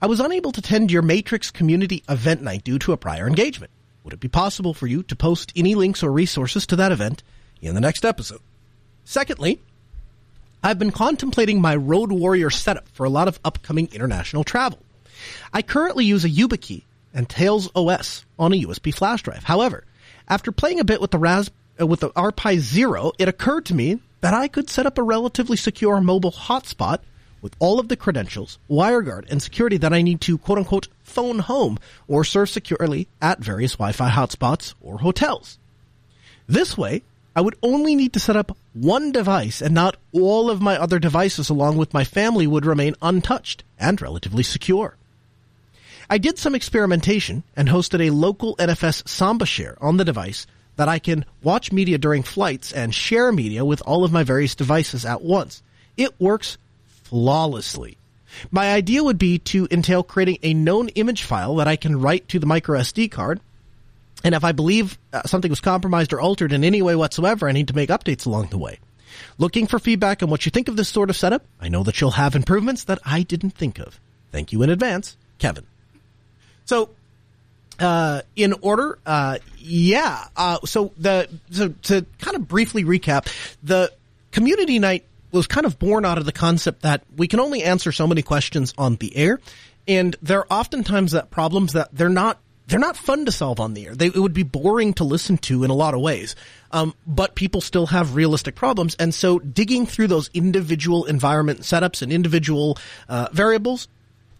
[0.00, 3.70] I was unable to attend your Matrix community event night due to a prior engagement.
[4.06, 7.24] Would it be possible for you to post any links or resources to that event
[7.60, 8.40] in the next episode?
[9.04, 9.60] Secondly,
[10.62, 14.78] I've been contemplating my Road Warrior setup for a lot of upcoming international travel.
[15.52, 19.42] I currently use a YubiKey and Tails OS on a USB flash drive.
[19.42, 19.82] However,
[20.28, 23.74] after playing a bit with the Ras- uh, with the RPi Zero, it occurred to
[23.74, 27.00] me that I could set up a relatively secure mobile hotspot
[27.42, 31.40] with all of the credentials, WireGuard, and security that I need to quote unquote phone
[31.40, 35.58] home or serve securely at various Wi-Fi hotspots or hotels.
[36.46, 37.02] This way,
[37.34, 40.98] I would only need to set up one device and not all of my other
[40.98, 44.96] devices along with my family would remain untouched and relatively secure.
[46.08, 50.46] I did some experimentation and hosted a local NFS Samba share on the device
[50.76, 54.54] that I can watch media during flights and share media with all of my various
[54.54, 55.62] devices at once.
[55.96, 56.58] It works
[57.08, 57.96] flawlessly.
[58.50, 62.28] My idea would be to entail creating a known image file that I can write
[62.28, 63.40] to the micro SD card.
[64.24, 67.52] And if I believe uh, something was compromised or altered in any way whatsoever, I
[67.52, 68.78] need to make updates along the way.
[69.38, 71.44] Looking for feedback on what you think of this sort of setup?
[71.60, 74.00] I know that you'll have improvements that I didn't think of.
[74.32, 75.64] Thank you in advance, Kevin.
[76.64, 76.90] So,
[77.78, 80.26] uh, in order, uh, yeah.
[80.36, 83.28] Uh, so the so to kind of briefly recap,
[83.62, 83.92] the
[84.32, 85.04] community night
[85.36, 88.22] was kind of born out of the concept that we can only answer so many
[88.22, 89.40] questions on the air,
[89.86, 93.74] and there are oftentimes that problems that they're not they're not fun to solve on
[93.74, 93.94] the air.
[93.94, 96.34] They, it would be boring to listen to in a lot of ways.
[96.72, 98.96] Um, but people still have realistic problems.
[98.98, 102.76] And so digging through those individual environment setups and individual
[103.08, 103.86] uh, variables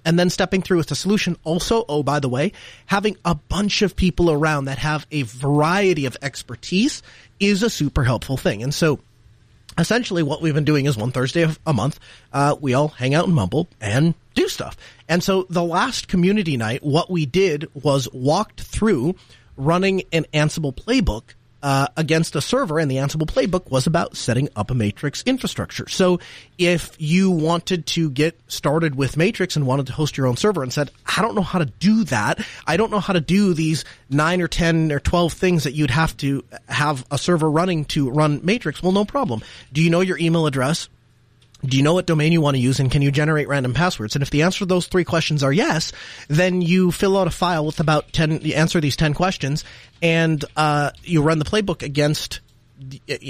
[0.04, 1.37] and then stepping through with a solution.
[1.44, 2.52] Also, oh, by the way,
[2.87, 7.02] having a bunch of people around that have a variety of expertise
[7.38, 8.62] is a super helpful thing.
[8.62, 9.00] And so
[9.78, 11.98] essentially what we've been doing is one Thursday a month,
[12.32, 14.76] uh, we all hang out and mumble and do stuff.
[15.08, 19.16] And so the last community night, what we did was walked through
[19.56, 21.34] running an Ansible playbook
[21.66, 25.88] uh, against a server, and the Ansible playbook was about setting up a Matrix infrastructure.
[25.88, 26.20] So
[26.59, 30.62] if you wanted to get started with Matrix and wanted to host your own server
[30.62, 32.46] and said, I don't know how to do that.
[32.68, 35.90] I don't know how to do these nine or 10 or 12 things that you'd
[35.90, 38.81] have to have a server running to run Matrix.
[38.81, 39.42] Well, no problem.
[39.72, 40.88] Do you know your email address?
[41.66, 44.14] Do you know what domain you want to use and can you generate random passwords?
[44.14, 45.92] And if the answer to those three questions are yes,
[46.29, 49.64] then you fill out a file with about 10, you answer these 10 questions
[50.00, 52.40] and, uh, you run the playbook against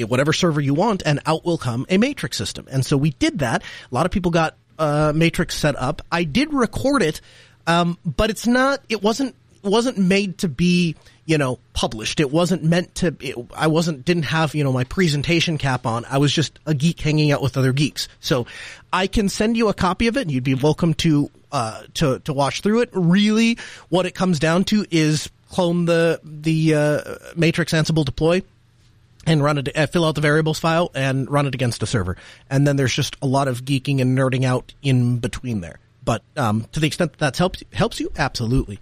[0.09, 2.66] whatever server you want and out will come a matrix system.
[2.70, 3.62] And so we did that.
[3.62, 6.03] A lot of people got, uh, matrix set up.
[6.11, 7.20] I did record it,
[7.66, 9.35] um, but it's not, it wasn't,
[9.66, 12.20] wasn't made to be, you know, published.
[12.20, 16.05] It wasn't meant to, it, I wasn't, didn't have, you know, my presentation cap on.
[16.07, 18.09] I was just a geek hanging out with other geeks.
[18.20, 18.46] So
[18.92, 22.20] I can send you a copy of it and you'd be welcome to, uh, to,
[22.20, 22.90] to watch through it.
[22.92, 28.42] Really, what it comes down to is clone the, the, uh, matrix Ansible deploy
[29.26, 32.16] and run it, uh, fill out the variables file and run it against a server.
[32.48, 35.79] And then there's just a lot of geeking and nerding out in between there.
[36.07, 38.79] But um, to the extent that that helps helps you, absolutely.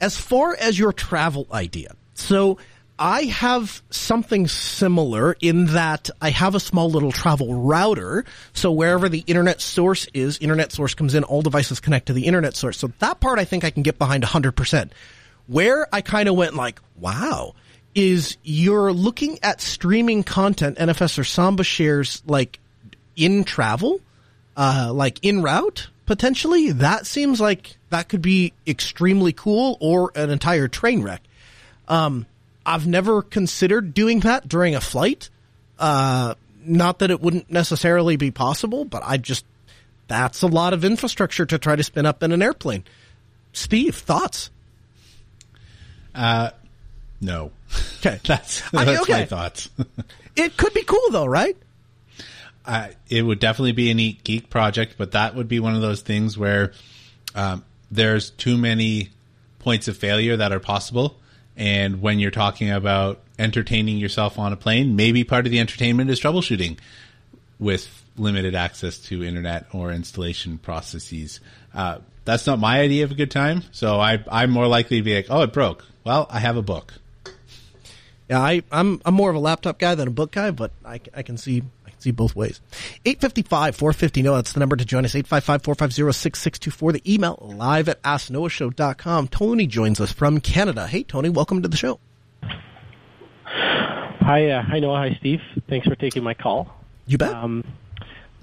[0.00, 2.58] As far as your travel idea, so
[2.98, 8.24] I have something similar in that I have a small little travel router.
[8.54, 12.26] So wherever the internet source is, internet source comes in, all devices connect to the
[12.26, 12.76] internet source.
[12.76, 14.90] So that part I think I can get behind 100%.
[15.46, 17.54] Where I kind of went like, wow,
[17.94, 22.58] is you're looking at streaming content, NFS or Samba shares like
[23.14, 24.00] in travel,
[24.56, 26.72] uh, like in route potentially.
[26.72, 31.22] That seems like that could be extremely cool or an entire train wreck.
[31.86, 32.24] Um,
[32.64, 35.28] I've never considered doing that during a flight.
[35.78, 39.44] Uh, not that it wouldn't necessarily be possible, but I just,
[40.08, 42.84] that's a lot of infrastructure to try to spin up in an airplane.
[43.52, 44.50] Steve, thoughts?
[46.14, 46.50] Uh,
[47.20, 47.52] no.
[47.98, 48.18] Okay.
[48.24, 49.12] that's, that's I okay.
[49.12, 49.68] my thoughts.
[50.36, 51.56] it could be cool though, right?
[53.08, 56.02] It would definitely be a neat geek project, but that would be one of those
[56.02, 56.72] things where
[57.34, 59.10] um, there's too many
[59.58, 61.18] points of failure that are possible.
[61.56, 66.10] And when you're talking about entertaining yourself on a plane, maybe part of the entertainment
[66.10, 66.78] is troubleshooting
[67.58, 71.40] with limited access to internet or installation processes.
[71.74, 73.62] Uh, that's not my idea of a good time.
[73.72, 75.84] So I, I'm more likely to be like, oh, it broke.
[76.04, 76.94] Well, I have a book.
[78.28, 81.00] Yeah, I, I'm I'm more of a laptop guy than a book guy, but I,
[81.14, 81.62] I can see
[81.98, 82.60] see both ways.
[83.04, 85.14] 855 450 No, that's the number to join us.
[85.14, 86.92] 855 450 6624.
[86.92, 89.28] The email live at asknoahshow.com.
[89.28, 90.86] Tony joins us from Canada.
[90.86, 92.00] Hey, Tony, welcome to the show.
[94.28, 94.98] Hi, uh, hi Noah.
[94.98, 95.40] Hi, Steve.
[95.68, 96.74] Thanks for taking my call.
[97.06, 97.32] You bet.
[97.32, 97.64] Um,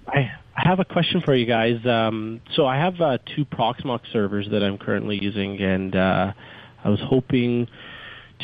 [0.08, 1.86] I I have a question for you guys.
[1.86, 6.34] Um, so I have uh, two Proxmox servers that I'm currently using, and uh,
[6.84, 7.68] I was hoping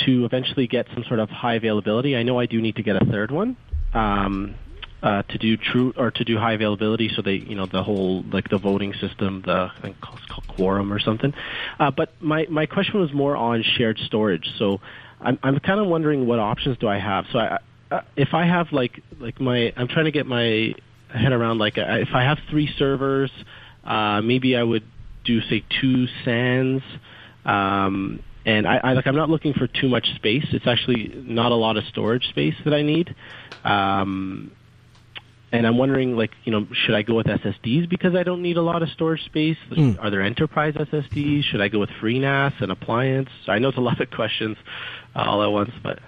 [0.06, 2.16] to eventually get some sort of high availability.
[2.16, 3.58] I know I do need to get a third one.
[3.94, 4.56] Um,
[5.04, 8.24] uh, to do true or to do high availability, so they, you know, the whole
[8.32, 11.34] like the voting system, the I think it's called quorum or something.
[11.80, 14.48] Uh, but my my question was more on shared storage.
[14.58, 14.80] So
[15.20, 17.26] I'm I'm kind of wondering what options do I have.
[17.32, 17.60] So I,
[17.90, 20.76] uh, if I have like like my I'm trying to get my
[21.10, 23.32] head around like uh, if I have three servers,
[23.84, 24.84] uh, maybe I would
[25.24, 26.84] do say two SANs.
[27.44, 30.46] Um, and I, I like I'm not looking for too much space.
[30.52, 33.16] It's actually not a lot of storage space that I need.
[33.64, 34.52] Um,
[35.52, 38.58] and I'm wondering, like, you know, should I go with SSDs because I don't need
[38.58, 39.58] a lot of storage space?
[39.70, 40.02] Mm.
[40.02, 41.44] Are there enterprise SSDs?
[41.44, 43.30] Should I go with FreeNAS and appliance?
[43.48, 44.58] I know it's a lot of questions
[45.16, 46.00] uh, all at once, but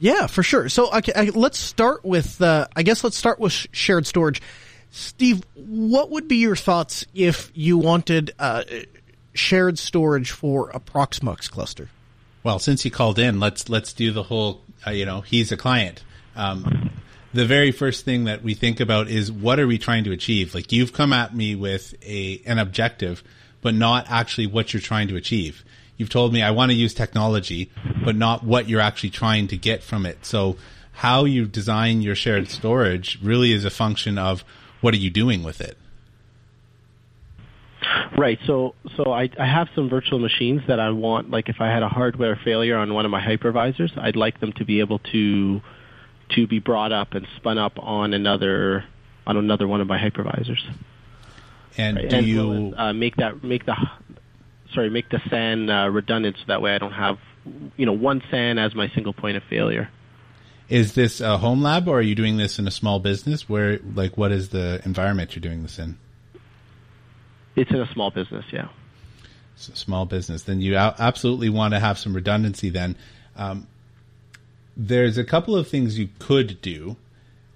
[0.00, 0.68] yeah, for sure.
[0.68, 4.42] So okay, I, let's start with, uh, I guess let's start with sh- shared storage.
[4.90, 8.64] Steve, what would be your thoughts if you wanted uh,
[9.34, 11.90] shared storage for a Proxmox cluster?
[12.42, 14.62] Well, since you called in, let's let's do the whole.
[14.86, 16.02] Uh, you know, he's a client.
[16.34, 16.89] Um,
[17.32, 20.54] the very first thing that we think about is what are we trying to achieve?
[20.54, 23.22] Like you've come at me with a an objective,
[23.60, 25.64] but not actually what you're trying to achieve.
[25.96, 27.70] You've told me I want to use technology,
[28.04, 30.24] but not what you're actually trying to get from it.
[30.24, 30.56] So
[30.92, 34.42] how you design your shared storage really is a function of
[34.80, 35.76] what are you doing with it.
[38.16, 38.38] Right.
[38.46, 41.82] So so I, I have some virtual machines that I want like if I had
[41.82, 45.60] a hardware failure on one of my hypervisors, I'd like them to be able to
[46.36, 48.84] to be brought up and spun up on another
[49.26, 50.60] on another one of my hypervisors.
[51.76, 52.08] And right?
[52.08, 53.76] do and you uh, make that make the
[54.74, 57.18] sorry make the SAN uh, redundant so that way I don't have
[57.76, 59.88] you know one SAN as my single point of failure.
[60.68, 63.48] Is this a home lab or are you doing this in a small business?
[63.48, 65.98] Where like what is the environment you're doing this in?
[67.56, 68.68] It's in a small business, yeah.
[69.54, 70.44] It's a small business.
[70.44, 72.70] Then you absolutely want to have some redundancy.
[72.70, 72.96] Then
[73.36, 73.66] um,
[74.86, 76.96] there's a couple of things you could do.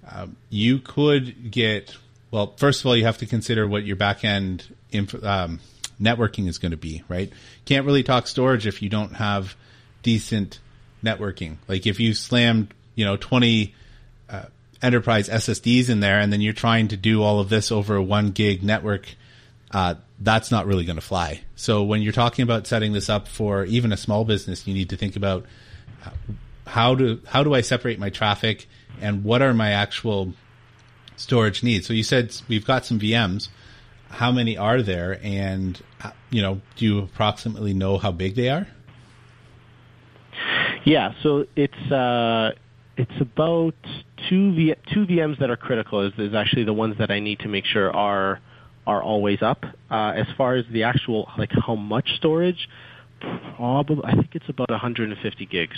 [0.09, 1.95] Um, you could get
[2.29, 2.53] well.
[2.57, 5.59] First of all, you have to consider what your backend inf- um,
[5.99, 7.03] networking is going to be.
[7.09, 7.33] Right?
[7.65, 9.55] Can't really talk storage if you don't have
[10.03, 10.59] decent
[11.03, 11.57] networking.
[11.67, 13.73] Like if you slammed, you know, twenty
[14.29, 14.45] uh,
[14.83, 18.03] enterprise SSDs in there, and then you're trying to do all of this over a
[18.03, 19.07] one gig network.
[19.71, 21.41] Uh, that's not really going to fly.
[21.55, 24.91] So when you're talking about setting this up for even a small business, you need
[24.91, 25.45] to think about
[26.05, 26.11] uh,
[26.65, 28.67] how do how do I separate my traffic
[29.01, 30.33] and what are my actual
[31.15, 31.87] storage needs?
[31.87, 33.49] So you said we've got some VMs.
[34.09, 38.49] How many are there, and uh, you know, do you approximately know how big they
[38.49, 38.67] are?
[40.85, 42.51] Yeah, so it's uh,
[42.97, 43.73] it's about
[44.29, 46.01] two v- two VMs that are critical.
[46.01, 48.39] Is, is actually the ones that I need to make sure are
[48.87, 49.65] are always up.
[49.89, 52.69] Uh, as far as the actual like how much storage,
[53.55, 55.77] probably I think it's about 150 gigs.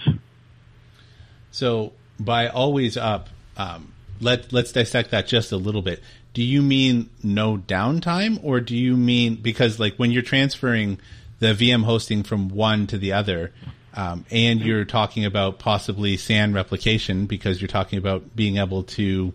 [1.51, 6.01] So by always up, um, let let's dissect that just a little bit.
[6.33, 10.99] Do you mean no downtime, or do you mean because like when you're transferring
[11.39, 13.51] the VM hosting from one to the other,
[13.93, 19.33] um, and you're talking about possibly SAN replication because you're talking about being able to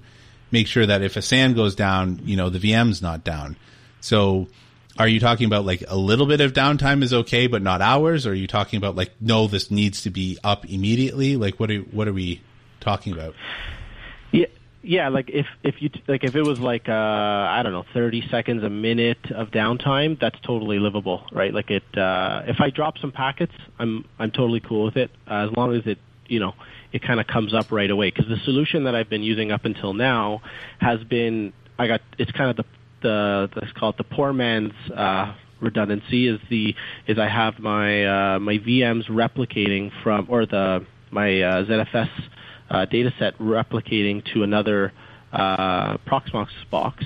[0.50, 3.56] make sure that if a SAN goes down, you know the VM's not down.
[4.00, 4.48] So
[4.98, 8.26] are you talking about like a little bit of downtime is okay, but not hours?
[8.26, 11.36] Or are you talking about like no, this needs to be up immediately?
[11.36, 12.42] Like what are what are we
[12.80, 13.34] talking about?
[14.32, 14.46] Yeah,
[14.82, 15.08] yeah.
[15.08, 18.62] Like if if you like if it was like uh, I don't know, thirty seconds,
[18.64, 21.52] a minute of downtime, that's totally livable, right?
[21.52, 21.96] Like it.
[21.96, 25.74] Uh, if I drop some packets, I'm I'm totally cool with it uh, as long
[25.74, 26.54] as it you know
[26.92, 28.10] it kind of comes up right away.
[28.10, 30.42] Because the solution that I've been using up until now
[30.80, 32.64] has been I got it's kind of the
[33.02, 36.74] the let's call it the poor man's uh, redundancy is the
[37.06, 42.10] is I have my uh, my VMs replicating from or the my uh, ZFS
[42.70, 44.92] uh, data set replicating to another
[45.32, 47.04] uh, Proxmox box,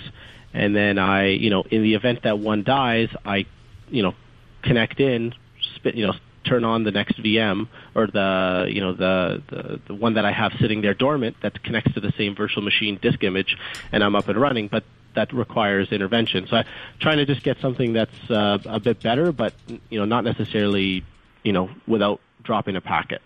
[0.55, 3.47] and then I you know in the event that one dies, I
[3.89, 4.15] you know
[4.63, 5.35] connect in,
[5.77, 9.95] spit, you know turn on the next VM or the you know the, the the
[9.95, 13.23] one that I have sitting there dormant that connects to the same virtual machine disk
[13.23, 13.57] image,
[13.93, 14.69] and I'm up and running.
[14.69, 14.85] But
[15.17, 16.47] that requires intervention.
[16.47, 16.67] So I'm
[17.01, 19.53] trying to just get something that's uh, a bit better, but
[19.91, 21.05] you know, not necessarily
[21.43, 23.21] you know without dropping a packet.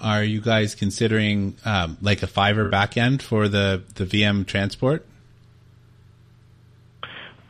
[0.00, 5.04] Are you guys considering um, like a fiber backend for the the VM transport?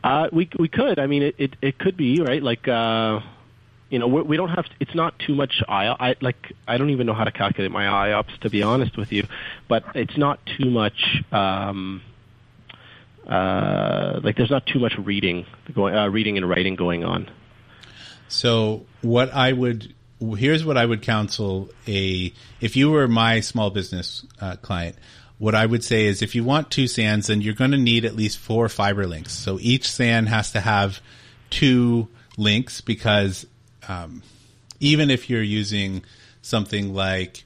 [0.03, 0.97] Uh, we we could.
[0.97, 2.41] I mean, it, it, it could be right.
[2.41, 3.19] Like uh,
[3.89, 4.65] you know, we, we don't have.
[4.65, 6.53] To, it's not too much I, I like.
[6.67, 9.27] I don't even know how to calculate my IOPS to be honest with you,
[9.67, 11.23] but it's not too much.
[11.31, 12.01] Um,
[13.29, 17.29] uh, like there's not too much reading going, uh, reading and writing going on.
[18.27, 19.93] So what I would
[20.37, 24.97] here's what I would counsel a if you were my small business uh, client.
[25.37, 28.03] What I would say is if you want two SANs, then you're going to need
[28.03, 29.31] at least four fiber links.
[29.31, 30.99] So each SAN has to have
[31.49, 33.45] two links because
[33.87, 34.21] um,
[34.81, 36.03] even if you're using
[36.41, 37.45] something like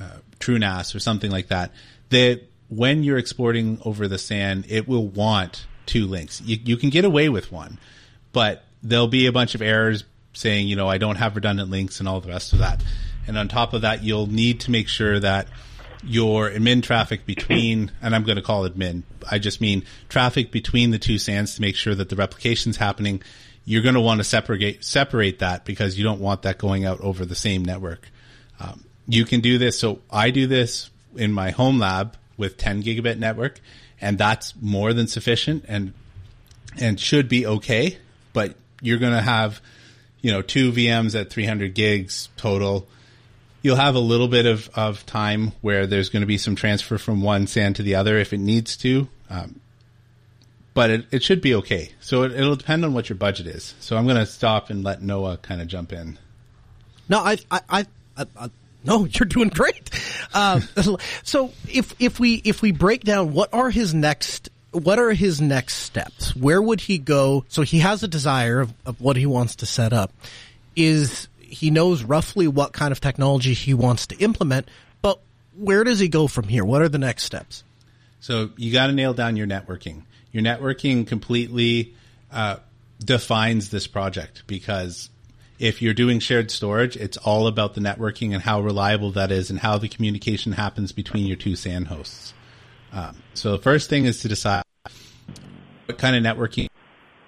[0.00, 1.72] uh, TrueNAS or something like that,
[2.08, 6.40] that when you're exporting over the SAN, it will want two links.
[6.40, 7.78] You, you can get away with one,
[8.32, 12.00] but there'll be a bunch of errors saying, you know, I don't have redundant links
[12.00, 12.84] and all the rest of that.
[13.26, 15.48] And on top of that, you'll need to make sure that
[16.04, 19.02] your admin traffic between, and I'm going to call it admin.
[19.30, 23.22] I just mean traffic between the two SANs to make sure that the replication's happening.
[23.64, 27.00] You're going to want to separate separate that because you don't want that going out
[27.00, 28.08] over the same network.
[28.60, 29.78] Um, you can do this.
[29.78, 33.60] So I do this in my home lab with 10 gigabit network,
[34.00, 35.92] and that's more than sufficient and
[36.80, 37.98] and should be okay.
[38.32, 39.60] But you're going to have,
[40.22, 42.88] you know, two VMs at 300 gigs total
[43.62, 46.98] you'll have a little bit of, of time where there's going to be some transfer
[46.98, 49.08] from one SAN to the other if it needs to.
[49.28, 49.60] Um,
[50.74, 51.90] but it, it should be okay.
[52.00, 53.74] So it, will depend on what your budget is.
[53.80, 56.18] So I'm going to stop and let Noah kind of jump in.
[57.08, 57.86] No, I, I, I,
[58.38, 58.50] I
[58.84, 59.90] no, you're doing great.
[60.32, 60.60] Uh,
[61.22, 65.40] so if if we if we break down what are his next what are his
[65.40, 66.36] next steps?
[66.36, 67.44] Where would he go?
[67.48, 70.12] So he has a desire of, of what he wants to set up.
[70.76, 74.68] Is he knows roughly what kind of technology he wants to implement,
[75.02, 75.18] but
[75.56, 76.64] where does he go from here?
[76.64, 77.64] What are the next steps?
[78.20, 80.02] So you got to nail down your networking.
[80.32, 81.94] Your networking completely
[82.30, 82.56] uh,
[83.02, 85.08] defines this project because
[85.58, 89.50] if you're doing shared storage, it's all about the networking and how reliable that is
[89.50, 92.32] and how the communication happens between your two SAN hosts.
[92.92, 94.62] Um, so the first thing is to decide
[95.86, 96.68] what kind of networking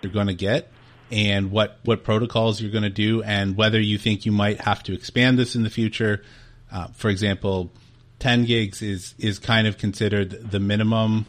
[0.03, 0.73] you're going to get
[1.11, 4.83] and what what protocols you're going to do, and whether you think you might have
[4.85, 6.23] to expand this in the future.
[6.71, 7.73] Uh, for example,
[8.21, 11.27] 10 gigs is is kind of considered the minimum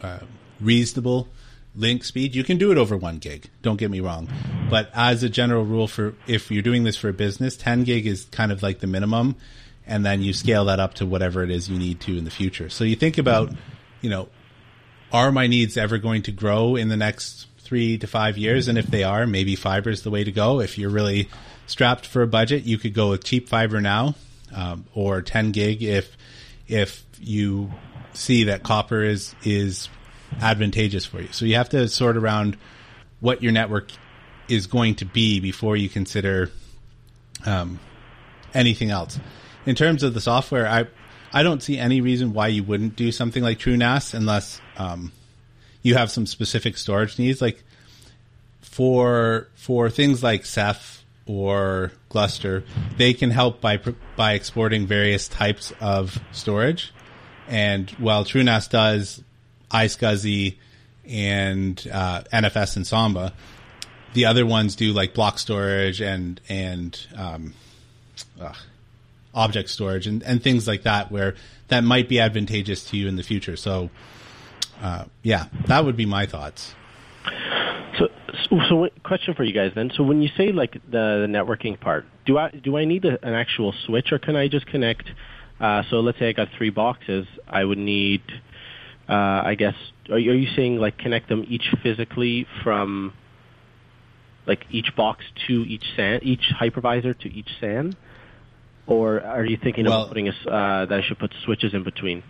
[0.00, 0.20] uh,
[0.60, 1.28] reasonable
[1.76, 2.34] link speed.
[2.34, 3.50] You can do it over one gig.
[3.60, 4.28] Don't get me wrong,
[4.74, 8.08] but as a general rule, for if you're doing this for a business, 10 gig
[8.08, 9.36] is kind of like the minimum,
[9.86, 12.30] and then you scale that up to whatever it is you need to in the
[12.32, 12.68] future.
[12.68, 13.52] So you think about,
[14.00, 14.28] you know,
[15.12, 18.66] are my needs ever going to grow in the next three to five years.
[18.66, 20.58] And if they are, maybe fiber is the way to go.
[20.58, 21.28] If you're really
[21.68, 24.16] strapped for a budget, you could go with cheap fiber now,
[24.52, 26.16] um, or 10 gig if,
[26.66, 27.70] if you
[28.12, 29.88] see that copper is, is
[30.40, 31.28] advantageous for you.
[31.30, 32.56] So you have to sort around
[33.20, 33.92] what your network
[34.48, 36.50] is going to be before you consider,
[37.46, 37.78] um,
[38.52, 39.18] anything else.
[39.66, 40.86] In terms of the software, I,
[41.32, 45.12] I don't see any reason why you wouldn't do something like TrueNAS unless, um,
[45.84, 47.40] you have some specific storage needs.
[47.40, 47.62] Like
[48.60, 52.64] for for things like Ceph or Gluster,
[52.96, 53.78] they can help by
[54.16, 56.92] by exporting various types of storage.
[57.46, 59.22] And while TrueNAS does
[59.70, 60.56] iSCSI
[61.06, 63.34] and uh, NFS and Samba,
[64.14, 67.54] the other ones do like block storage and and um,
[68.40, 68.56] ugh,
[69.34, 71.34] object storage and, and things like that, where
[71.68, 73.56] that might be advantageous to you in the future.
[73.56, 73.90] So
[74.80, 76.74] uh, yeah, that would be my thoughts.
[77.98, 78.08] So,
[78.50, 79.90] so, so, question for you guys then.
[79.96, 83.24] So, when you say like the, the networking part, do I do I need a,
[83.24, 85.08] an actual switch, or can I just connect?
[85.60, 87.26] Uh, so, let's say I got three boxes.
[87.46, 88.22] I would need,
[89.08, 89.12] uh,
[89.44, 89.74] I guess,
[90.10, 93.12] are you, are you saying like connect them each physically from,
[94.46, 97.96] like each box to each SAN, each hypervisor to each SAN,
[98.86, 101.82] or are you thinking well, of putting a, uh, that I should put switches in
[101.82, 102.22] between?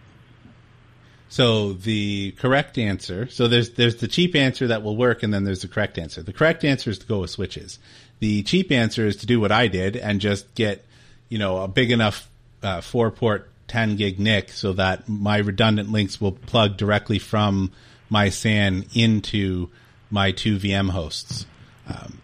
[1.28, 5.44] So the correct answer, so there's there's the cheap answer that will work, and then
[5.44, 6.22] there's the correct answer.
[6.22, 7.78] The correct answer is to go with switches.
[8.20, 10.84] The cheap answer is to do what I did and just get,
[11.28, 12.30] you know, a big enough
[12.62, 17.72] uh, four port 10 gig NIC so that my redundant links will plug directly from
[18.08, 19.70] my SAN into
[20.10, 21.46] my two VM hosts
[21.89, 22.20] um,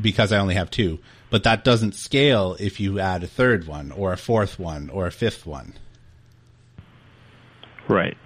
[0.00, 0.98] because I only have two.
[1.30, 5.06] But that doesn't scale if you add a third one or a fourth one or
[5.06, 5.74] a fifth one.
[7.86, 8.16] Right.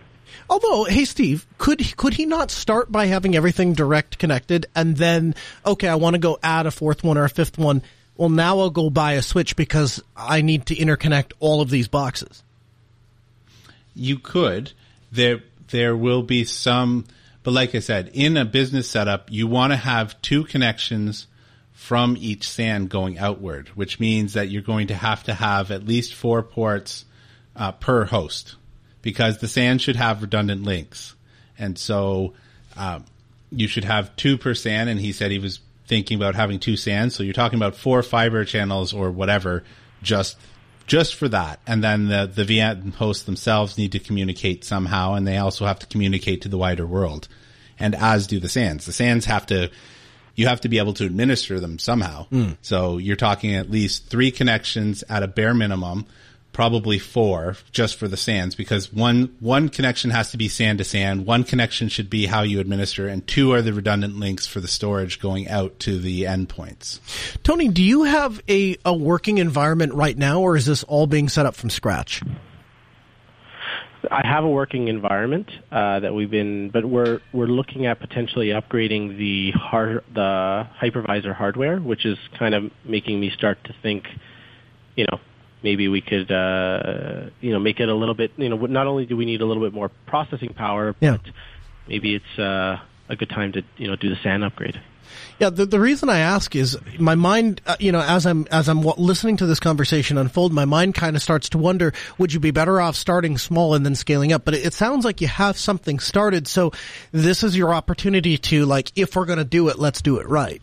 [0.48, 5.34] Although, hey Steve, could could he not start by having everything direct connected and then
[5.64, 7.82] okay, I want to go add a fourth one or a fifth one.
[8.16, 11.88] Well, now I'll go buy a switch because I need to interconnect all of these
[11.88, 12.42] boxes.
[13.94, 14.72] You could.
[15.12, 17.04] There there will be some
[17.44, 21.28] but like I said, in a business setup, you want to have two connections
[21.72, 25.86] from each SAN going outward, which means that you're going to have to have at
[25.86, 27.04] least four ports
[27.54, 28.56] uh, per host
[29.02, 31.14] because the SAN should have redundant links.
[31.58, 32.32] and so
[32.76, 33.04] um,
[33.50, 34.88] you should have two per SAN.
[34.88, 37.14] And he said he was thinking about having two SANs.
[37.14, 39.64] So you're talking about four fiber channels or whatever,
[40.02, 40.36] just
[40.86, 41.60] just for that.
[41.66, 45.78] And then the the VM hosts themselves need to communicate somehow, and they also have
[45.80, 47.28] to communicate to the wider world,
[47.78, 48.86] and as do the SANs.
[48.86, 49.70] The SANs have to
[50.34, 52.26] you have to be able to administer them somehow.
[52.30, 52.56] Mm.
[52.60, 56.06] So you're talking at least three connections at a bare minimum
[56.54, 60.84] probably four just for the SANs because one one connection has to be SAN to
[60.84, 64.60] SAN, one connection should be how you administer, and two are the redundant links for
[64.60, 67.00] the storage going out to the endpoints.
[67.42, 71.28] Tony, do you have a, a working environment right now, or is this all being
[71.28, 72.22] set up from scratch?
[74.10, 78.48] I have a working environment uh, that we've been, but we're we're looking at potentially
[78.48, 84.06] upgrading the hard the hypervisor hardware, which is kind of making me start to think,
[84.94, 85.18] you know,
[85.64, 89.06] maybe we could uh, you know make it a little bit you know not only
[89.06, 91.16] do we need a little bit more processing power yeah.
[91.16, 91.32] but
[91.88, 94.80] maybe it's uh, a good time to you know do the SAN upgrade.
[95.38, 98.68] Yeah, the, the reason I ask is my mind, uh, you know, as I'm as
[98.68, 102.32] I'm w- listening to this conversation unfold, my mind kind of starts to wonder: Would
[102.32, 104.44] you be better off starting small and then scaling up?
[104.44, 106.72] But it, it sounds like you have something started, so
[107.12, 110.28] this is your opportunity to like, if we're going to do it, let's do it
[110.28, 110.62] right.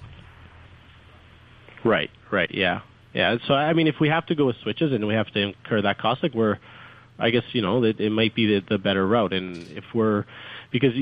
[1.83, 2.11] Right.
[2.29, 2.51] Right.
[2.51, 2.81] Yeah.
[3.13, 3.37] Yeah.
[3.47, 5.81] So I mean, if we have to go with switches and we have to incur
[5.81, 6.57] that cost, like we're,
[7.19, 9.33] I guess you know that it might be the, the better route.
[9.33, 10.25] And if we're,
[10.71, 10.93] because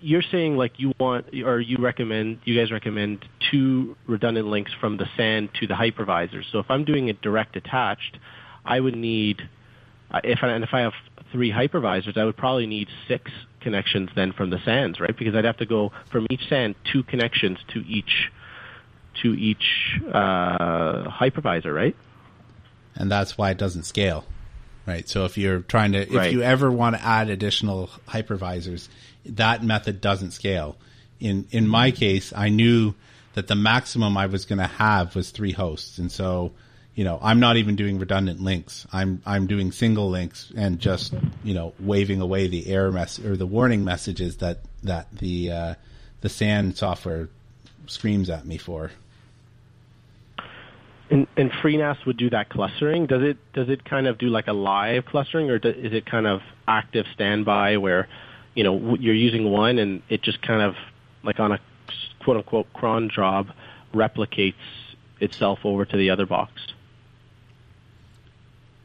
[0.00, 4.96] you're saying like you want or you recommend, you guys recommend two redundant links from
[4.96, 6.42] the SAN to the hypervisor.
[6.50, 8.18] So if I'm doing it direct attached,
[8.64, 9.48] I would need,
[10.24, 10.92] if and if I have
[11.32, 13.30] three hypervisors, I would probably need six
[13.60, 15.16] connections then from the SANs, right?
[15.16, 18.30] Because I'd have to go from each SAN two connections to each
[19.22, 21.96] to each uh, hypervisor, right?
[22.94, 24.24] And that's why it doesn't scale,
[24.86, 25.08] right?
[25.08, 26.32] So if you're trying to, if right.
[26.32, 28.88] you ever want to add additional hypervisors,
[29.26, 30.76] that method doesn't scale.
[31.18, 32.94] In in my case, I knew
[33.34, 36.52] that the maximum I was going to have was three hosts, and so
[36.94, 38.86] you know I'm not even doing redundant links.
[38.92, 43.36] I'm I'm doing single links and just you know waving away the error mess or
[43.36, 45.74] the warning messages that that the uh,
[46.22, 47.28] the SAN software
[47.86, 48.90] screams at me for.
[51.10, 53.06] And, and FreeNAS would do that clustering.
[53.06, 56.06] Does it does it kind of do like a live clustering, or do, is it
[56.06, 58.08] kind of active standby where,
[58.54, 60.76] you know, you're using one and it just kind of
[61.24, 61.58] like on a
[62.22, 63.48] quote unquote cron job
[63.92, 64.54] replicates
[65.18, 66.52] itself over to the other box?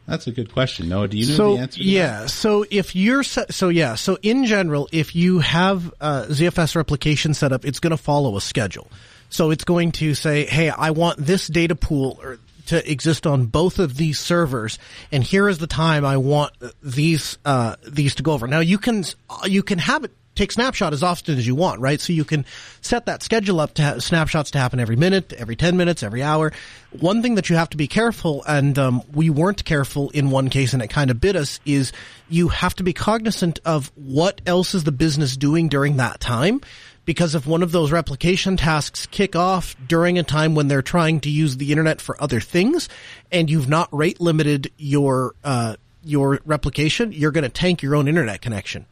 [0.08, 0.90] That's a good question.
[0.90, 1.82] Noah, do you know so, the answer?
[1.82, 2.22] yeah.
[2.22, 2.30] That?
[2.30, 3.96] So if you're so yeah.
[3.96, 8.38] So in general, if you have uh, ZFS replication set up, it's going to follow
[8.38, 8.88] a schedule.
[9.30, 12.38] So it's going to say, "Hey, I want this data pool or
[12.68, 14.78] to exist on both of these servers,
[15.12, 16.54] and here is the time I want
[16.84, 19.04] these uh, these to go over." Now you can
[19.46, 22.00] you can have it take snapshot as often as you want, right?
[22.00, 22.46] So you can
[22.82, 26.22] set that schedule up to have snapshots to happen every minute, every 10 minutes, every
[26.22, 26.52] hour.
[26.92, 30.50] One thing that you have to be careful, and um, we weren't careful in one
[30.50, 31.92] case and it kind of bit us, is
[32.30, 36.62] you have to be cognizant of what else is the business doing during that time.
[37.06, 41.20] Because if one of those replication tasks kick off during a time when they're trying
[41.22, 42.90] to use the internet for other things,
[43.32, 48.08] and you've not rate limited your uh, your replication, you're going to tank your own
[48.08, 48.88] internet connection.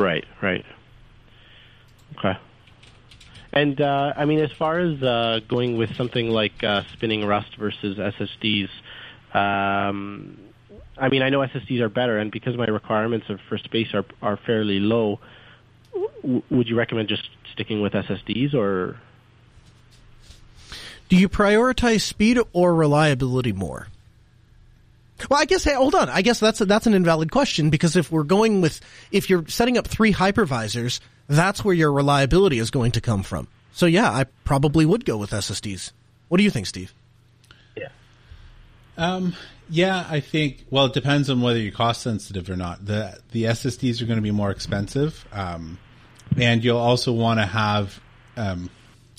[0.00, 0.64] Right, right.
[2.18, 2.36] Okay.
[3.52, 7.56] And uh, I mean, as far as uh, going with something like uh, spinning Rust
[7.56, 8.68] versus SSDs,
[9.34, 10.38] um,
[10.96, 14.36] I mean, I know SSDs are better, and because my requirements for space are are
[14.36, 15.18] fairly low,
[16.22, 18.98] w- would you recommend just sticking with SSDs or?
[21.08, 23.88] Do you prioritize speed or reliability more?
[25.28, 26.08] Well, I guess, hey, hold on.
[26.08, 29.46] I guess that's a, that's an invalid question because if we're going with, if you're
[29.48, 33.48] setting up three hypervisors, that's where your reliability is going to come from.
[33.72, 35.92] So yeah, I probably would go with SSDs.
[36.28, 36.94] What do you think, Steve?
[37.76, 37.88] Yeah.
[38.96, 39.34] Um,
[39.68, 42.84] yeah, I think, well, it depends on whether you're cost sensitive or not.
[42.84, 45.26] The, the SSDs are going to be more expensive.
[45.32, 45.78] Um,
[46.36, 48.00] and you'll also want to have,
[48.36, 48.70] um,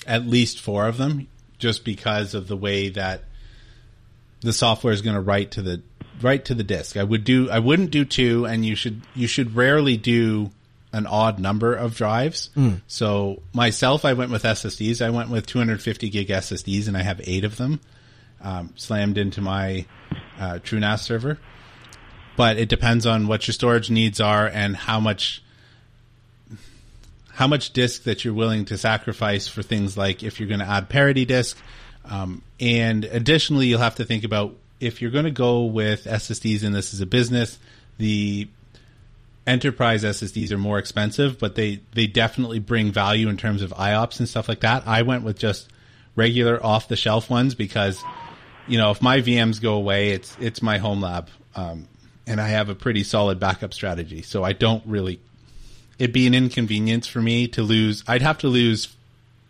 [0.06, 1.28] at least four of them
[1.58, 3.24] just because of the way that
[4.40, 5.82] the software is going to write to the
[6.22, 6.96] right to the disk.
[6.96, 10.50] I would do I wouldn't do two, and you should you should rarely do
[10.92, 12.50] an odd number of drives.
[12.56, 12.82] Mm.
[12.86, 15.04] So myself, I went with SSDs.
[15.04, 17.80] I went with 250 gig SSDs, and I have eight of them
[18.42, 19.86] um, slammed into my
[20.38, 21.38] uh, TrueNAS server.
[22.36, 25.42] But it depends on what your storage needs are and how much
[27.34, 30.66] how much disk that you're willing to sacrifice for things like if you're going to
[30.66, 31.56] add parity disk.
[32.04, 36.64] Um, and additionally, you'll have to think about if you're going to go with SSDs
[36.64, 37.58] and this is a business,
[37.98, 38.48] the
[39.46, 44.18] enterprise SSDs are more expensive, but they they definitely bring value in terms of IOPS
[44.18, 44.86] and stuff like that.
[44.86, 45.68] I went with just
[46.16, 48.02] regular off the shelf ones because
[48.66, 51.86] you know if my VMs go away, it's it's my home lab, um,
[52.26, 54.22] and I have a pretty solid backup strategy.
[54.22, 55.20] So I don't really.
[55.98, 58.02] It'd be an inconvenience for me to lose.
[58.08, 58.88] I'd have to lose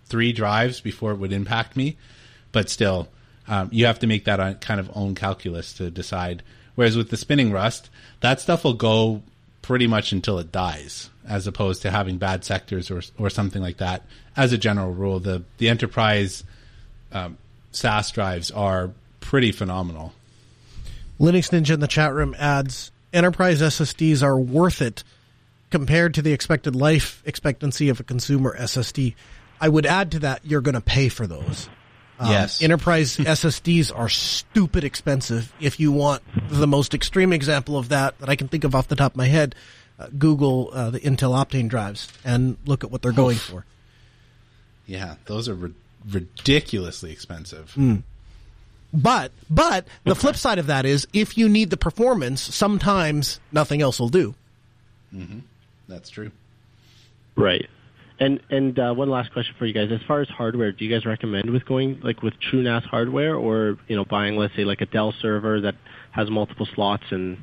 [0.07, 1.97] three drives before it would impact me,
[2.51, 3.09] but still,
[3.49, 6.43] um, you have to make that on kind of own calculus to decide.
[6.75, 7.91] Whereas with the spinning rust,
[8.21, 9.23] that stuff will go
[9.61, 13.79] pretty much until it dies, as opposed to having bad sectors or or something like
[13.79, 14.03] that.
[14.37, 16.45] As a general rule, the the enterprise
[17.13, 17.37] um,
[18.13, 18.91] drives are
[19.21, 20.13] pretty phenomenal.
[21.21, 25.05] Linux Ninja in the chat room adds enterprise SSDs are worth it
[25.71, 29.15] compared to the expected life expectancy of a consumer SSD.
[29.61, 31.69] I would add to that you're going to pay for those.
[32.23, 32.63] Um, yes.
[32.63, 35.53] Enterprise SSDs are stupid expensive.
[35.61, 38.87] If you want the most extreme example of that that I can think of off
[38.89, 39.55] the top of my head,
[39.99, 43.65] uh, Google uh, the Intel Optane drives and look at what they're going for.
[44.87, 45.75] Yeah, those are ri-
[46.09, 47.75] ridiculously expensive.
[48.95, 53.81] But but the flip side of that is if you need the performance, sometimes nothing
[53.83, 54.35] else will do.
[55.89, 56.31] That's true.
[57.35, 57.69] Right.
[58.23, 59.91] And and uh, one last question for you guys.
[59.91, 63.79] As far as hardware, do you guys recommend with going like with TrueNAS hardware, or
[63.89, 65.75] you know buying let's say like a Dell server that
[66.13, 67.03] has multiple slots?
[67.11, 67.39] And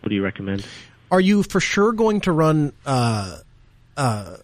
[0.00, 0.66] what do you recommend?
[1.10, 2.72] Are you for sure going to run?
[2.86, 3.36] Uh,
[3.98, 4.36] uh,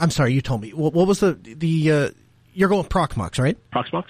[0.00, 0.70] I'm sorry, you told me.
[0.70, 1.92] What, what was the the?
[1.92, 2.10] Uh,
[2.54, 3.58] you're going with Proxmox, right?
[3.70, 4.06] Proxmox?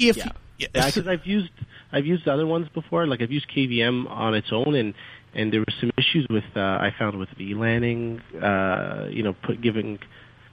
[0.00, 1.52] If Yeah, yeah, because I've used
[1.92, 3.06] I've used other ones before.
[3.06, 4.94] Like I've used KVM on its own, and
[5.36, 8.20] and there were some issues with uh, I found with VLANing.
[8.42, 9.98] Uh, you know, put giving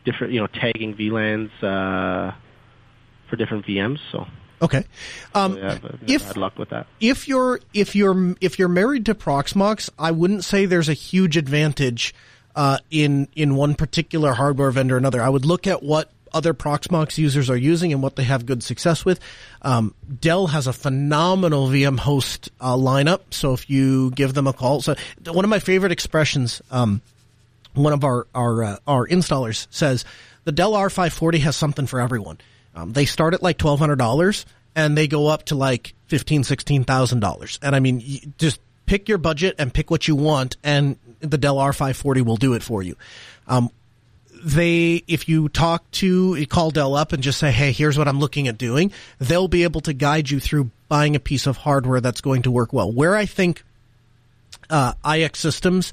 [0.05, 2.35] different you know tagging VLANs uh,
[3.29, 3.99] for different VMs.
[4.11, 4.27] So
[4.61, 4.85] okay.
[5.33, 6.87] Um, yeah, I've, I've if had luck with that.
[6.99, 11.37] if you're if you're if you're married to Proxmox, I wouldn't say there's a huge
[11.37, 12.13] advantage
[12.55, 15.21] uh, in in one particular hardware vendor or another.
[15.21, 18.63] I would look at what other Proxmox users are using and what they have good
[18.63, 19.19] success with.
[19.61, 24.53] Um, Dell has a phenomenal VM host uh, lineup, so if you give them a
[24.53, 26.61] call, so one of my favorite expressions.
[26.71, 27.01] Um,
[27.73, 30.05] one of our our uh, our installers says
[30.43, 32.37] the Dell R540 has something for everyone.
[32.75, 36.43] Um, they start at like twelve hundred dollars and they go up to like fifteen
[36.43, 37.59] sixteen thousand dollars.
[37.61, 41.57] And I mean, just pick your budget and pick what you want, and the Dell
[41.57, 42.95] R540 will do it for you.
[43.47, 43.69] Um,
[44.43, 48.07] they, if you talk to, you call Dell up and just say, hey, here's what
[48.07, 51.57] I'm looking at doing, they'll be able to guide you through buying a piece of
[51.57, 52.91] hardware that's going to work well.
[52.91, 53.63] Where I think
[54.69, 55.91] uh, iXsystems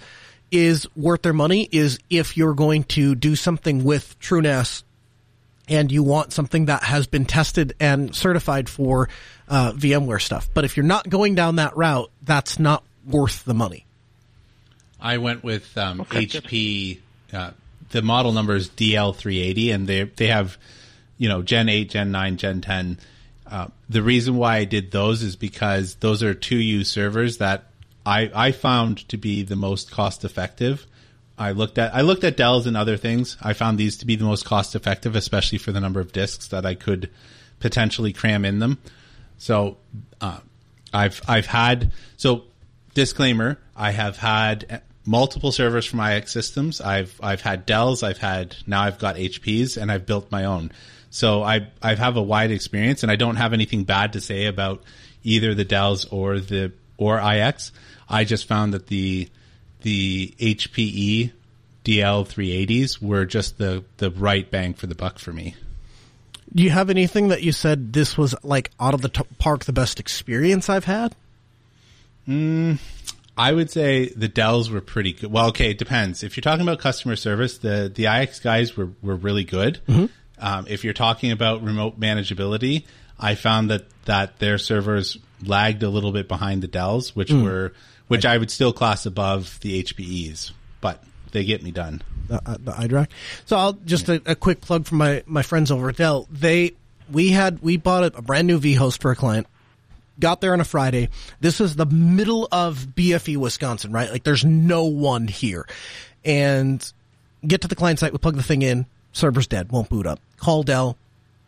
[0.50, 4.82] is worth their money is if you're going to do something with TrueNAS
[5.68, 9.08] and you want something that has been tested and certified for
[9.48, 10.48] uh, VMware stuff.
[10.52, 13.86] But if you're not going down that route, that's not worth the money.
[15.00, 16.98] I went with um, HP.
[17.32, 17.52] Uh,
[17.90, 20.58] the model number is DL380, and they they have,
[21.18, 22.98] you know, Gen 8, Gen 9, Gen 10.
[23.46, 27.64] Uh, the reason why I did those is because those are 2U servers that
[28.06, 30.86] I I found to be the most cost effective.
[31.36, 33.36] I looked at I looked at Dell's and other things.
[33.40, 36.48] I found these to be the most cost effective, especially for the number of disks
[36.48, 37.10] that I could
[37.58, 38.78] potentially cram in them.
[39.38, 39.78] So
[40.20, 40.40] uh,
[40.92, 42.44] I've I've had so
[42.94, 46.84] disclaimer I have had multiple servers from iXsystems.
[46.84, 50.70] I've I've had Dell's, I've had now I've got HP's, and I've built my own.
[51.10, 54.46] So I I have a wide experience, and I don't have anything bad to say
[54.46, 54.82] about
[55.24, 57.72] either the Dell's or the or IX.
[58.08, 59.28] I just found that the
[59.82, 61.32] the HPE
[61.84, 65.56] DL 380s were just the the right bang for the buck for me.
[66.54, 69.64] Do you have anything that you said this was like out of the t- park
[69.64, 71.14] the best experience I've had?
[72.28, 72.78] Mm,
[73.40, 75.32] I would say the Dells were pretty good.
[75.32, 76.22] Well, okay, it depends.
[76.22, 79.80] If you're talking about customer service, the the IX guys were were really good.
[80.38, 82.84] Um, if you're talking about remote manageability,
[83.18, 87.72] I found that that their servers lagged a little bit behind the Dells, which were
[88.08, 92.02] which I would still class above the HPEs, but they get me done.
[92.28, 93.08] the, uh, the iDRAC.
[93.46, 96.26] So I'll just a, a quick plug for my my friends over at Dell.
[96.30, 96.72] They
[97.10, 99.46] we had we bought a, a brand new vHost for a client.
[100.20, 101.08] Got there on a Friday.
[101.40, 104.10] This is the middle of BFE, Wisconsin, right?
[104.10, 105.66] Like there's no one here,
[106.24, 106.92] and
[107.46, 108.12] get to the client site.
[108.12, 108.86] We plug the thing in.
[109.12, 109.72] Server's dead.
[109.72, 110.20] Won't boot up.
[110.36, 110.96] Call Dell.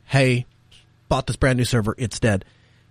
[0.07, 0.47] Hey,
[1.09, 1.95] bought this brand new server.
[1.99, 2.45] It's dead.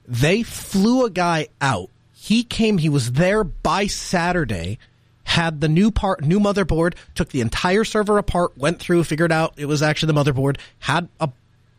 [0.08, 1.90] They flew a guy out.
[2.14, 2.78] He came.
[2.78, 4.78] He was there by Saturday.
[5.24, 6.96] Had the new part, new motherboard.
[7.16, 8.58] Took the entire server apart.
[8.58, 9.04] Went through.
[9.04, 10.58] Figured out it was actually the motherboard.
[10.80, 11.30] Had a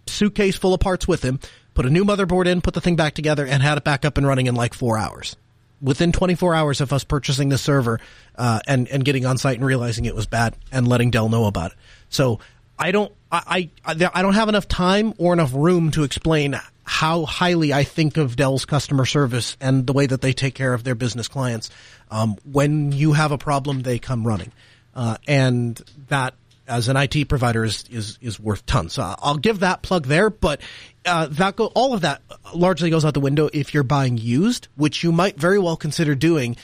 [0.07, 1.39] suitcase full of parts with him.
[1.75, 2.61] Put a new motherboard in.
[2.61, 4.99] Put the thing back together, and had it back up and running in like four
[4.99, 5.37] hours.
[5.81, 7.99] within 24 hours of us purchasing the server
[8.37, 11.47] uh, and and getting on site and realizing it was bad and letting Dell know
[11.47, 11.79] about it.
[12.09, 12.39] So
[12.79, 17.25] I don't I, I I don't have enough time or enough room to explain how
[17.25, 20.85] highly I think of Dell's customer service and the way that they take care of
[20.85, 21.71] their business clients.
[22.11, 24.53] Um, when you have a problem, they come running,
[24.95, 26.35] uh, and that
[26.73, 28.95] as an IT provider is is, is worth tons.
[28.95, 30.61] So I'll give that plug there, but
[31.05, 32.23] uh, that go all of that
[32.55, 36.15] largely goes out the window if you're buying used, which you might very well consider
[36.15, 36.57] doing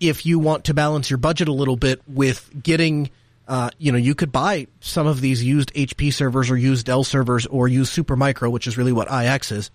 [0.00, 3.10] if you want to balance your budget a little bit with getting.
[3.46, 7.04] Uh, you know, you could buy some of these used HP servers or used Dell
[7.04, 9.70] servers or use Supermicro, which is really what IX is.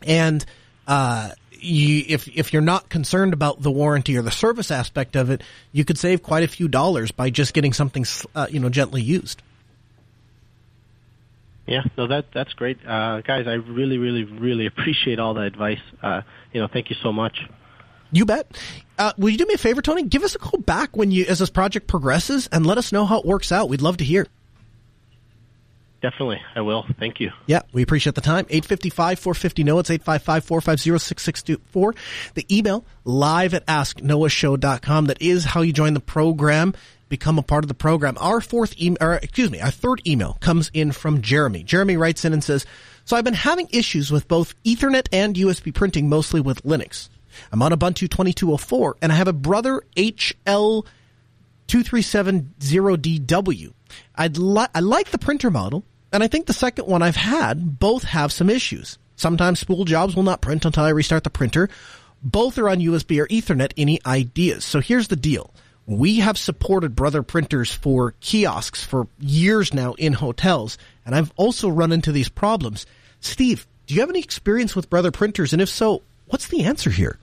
[0.00, 0.42] And,
[0.86, 5.30] uh, you, if, if you're not concerned about the warranty or the service aspect of
[5.30, 5.42] it,
[5.72, 9.02] you could save quite a few dollars by just getting something, uh, you know, gently
[9.02, 9.42] used.
[11.66, 13.46] Yeah, no, that that's great, uh, guys.
[13.46, 15.80] I really, really, really appreciate all the advice.
[16.02, 16.20] Uh,
[16.52, 17.40] you know, thank you so much.
[18.12, 18.46] You bet.
[18.98, 20.04] Uh, will you do me a favor, Tony?
[20.04, 23.06] Give us a call back when you, as this project progresses, and let us know
[23.06, 23.68] how it works out.
[23.68, 24.26] We'd love to hear.
[26.04, 26.84] Definitely, I will.
[26.98, 27.32] Thank you.
[27.46, 28.44] Yeah, we appreciate the time.
[28.44, 29.80] 855-450-NOAH.
[29.80, 31.96] It's 855-450-6624.
[32.34, 35.06] The email, live at asknoahshow.com.
[35.06, 36.74] That is how you join the program,
[37.08, 38.18] become a part of the program.
[38.20, 41.62] Our fourth email, excuse me, our third email comes in from Jeremy.
[41.62, 42.66] Jeremy writes in and says,
[43.06, 47.08] so I've been having issues with both Ethernet and USB printing, mostly with Linux.
[47.50, 50.84] I'm on Ubuntu 2204 and I have a brother HL
[51.68, 53.72] 2370DW.
[54.16, 55.84] I'd li- I like the printer model
[56.14, 58.98] and I think the second one I've had both have some issues.
[59.16, 61.68] Sometimes spool jobs will not print until I restart the printer.
[62.22, 63.72] Both are on USB or Ethernet.
[63.76, 64.64] Any ideas?
[64.64, 65.52] So here's the deal.
[65.86, 71.68] We have supported Brother printers for kiosks for years now in hotels, and I've also
[71.68, 72.86] run into these problems.
[73.20, 75.52] Steve, do you have any experience with Brother printers?
[75.52, 77.18] And if so, what's the answer here?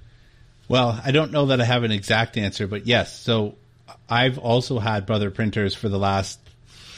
[0.68, 3.18] Well, I don't know that I have an exact answer, but yes.
[3.18, 3.56] So
[4.10, 6.40] I've also had Brother printers for the last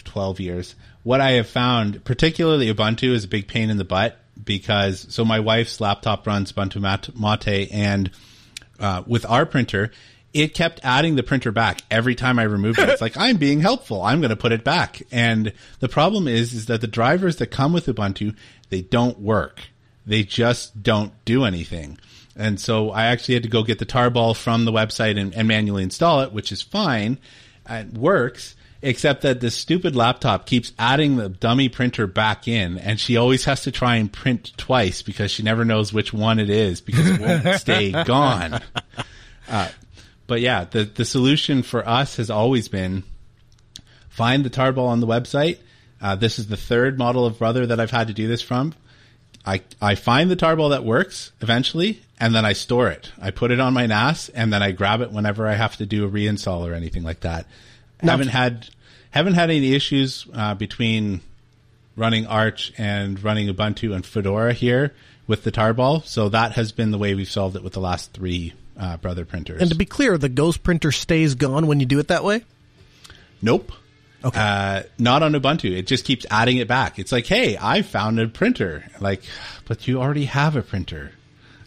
[0.04, 0.76] 12 years.
[1.04, 5.24] What I have found, particularly Ubuntu, is a big pain in the butt because, so
[5.24, 6.82] my wife's laptop runs Ubuntu
[7.16, 8.10] Mate and
[8.80, 9.92] uh, with our printer,
[10.34, 12.90] it kept adding the printer back every time I removed it.
[12.90, 14.02] It's like, I'm being helpful.
[14.02, 15.04] I'm going to put it back.
[15.12, 18.36] And the problem is, is that the drivers that come with Ubuntu,
[18.70, 19.62] they don't work.
[20.06, 22.00] They just don't do anything.
[22.36, 25.48] And so I actually had to go get the tarball from the website and, and
[25.48, 27.20] manually install it, which is fine.
[27.70, 33.00] It works, except that this stupid laptop keeps adding the dummy printer back in, and
[33.00, 36.50] she always has to try and print twice because she never knows which one it
[36.50, 38.62] is because it won't stay gone.
[39.50, 39.70] Uh,
[40.28, 43.04] but yeah, the the solution for us has always been
[44.10, 45.58] find the tarball on the website.
[46.02, 48.74] Uh, this is the third model of brother that I've had to do this from.
[49.46, 53.12] I, I find the tarball that works eventually and then I store it.
[53.22, 55.86] I put it on my NAS and then I grab it whenever I have to
[55.86, 57.46] do a reinstall or anything like that.
[58.04, 58.70] Now, haven't had
[59.12, 61.22] haven't had any issues uh, between
[61.96, 64.94] running Arch and running Ubuntu and Fedora here
[65.28, 66.06] with the tarball.
[66.06, 69.26] So that has been the way we've solved it with the last three uh, brother
[69.26, 69.62] printers.
[69.62, 72.44] And to be clear, the Ghost printer stays gone when you do it that way.
[73.42, 73.72] Nope.
[74.26, 74.40] Okay.
[74.40, 75.70] Uh, not on Ubuntu.
[75.78, 76.98] It just keeps adding it back.
[76.98, 78.86] It's like, hey, I found a printer.
[79.00, 79.22] Like,
[79.68, 81.12] but you already have a printer.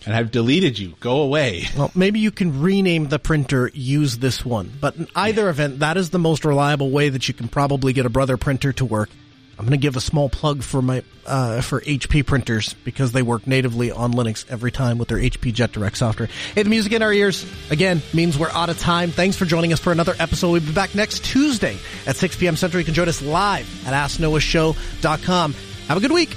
[0.07, 0.95] And I've deleted you.
[1.01, 1.65] Go away.
[1.77, 4.73] Well, maybe you can rename the printer, use this one.
[4.81, 8.07] But in either event, that is the most reliable way that you can probably get
[8.07, 9.11] a brother printer to work.
[9.59, 13.23] I'm going to give a small plug for my uh, for HP printers because they
[13.23, 16.29] work natively on Linux every time with their HP JetDirect software.
[16.55, 19.11] Hey, the music in our ears again means we're out of time.
[19.11, 20.51] Thanks for joining us for another episode.
[20.51, 22.57] We'll be back next Tuesday at 6 p.m.
[22.57, 22.81] Central.
[22.81, 25.55] You can join us live at AskNoahShow.com.
[25.89, 26.37] Have a good week.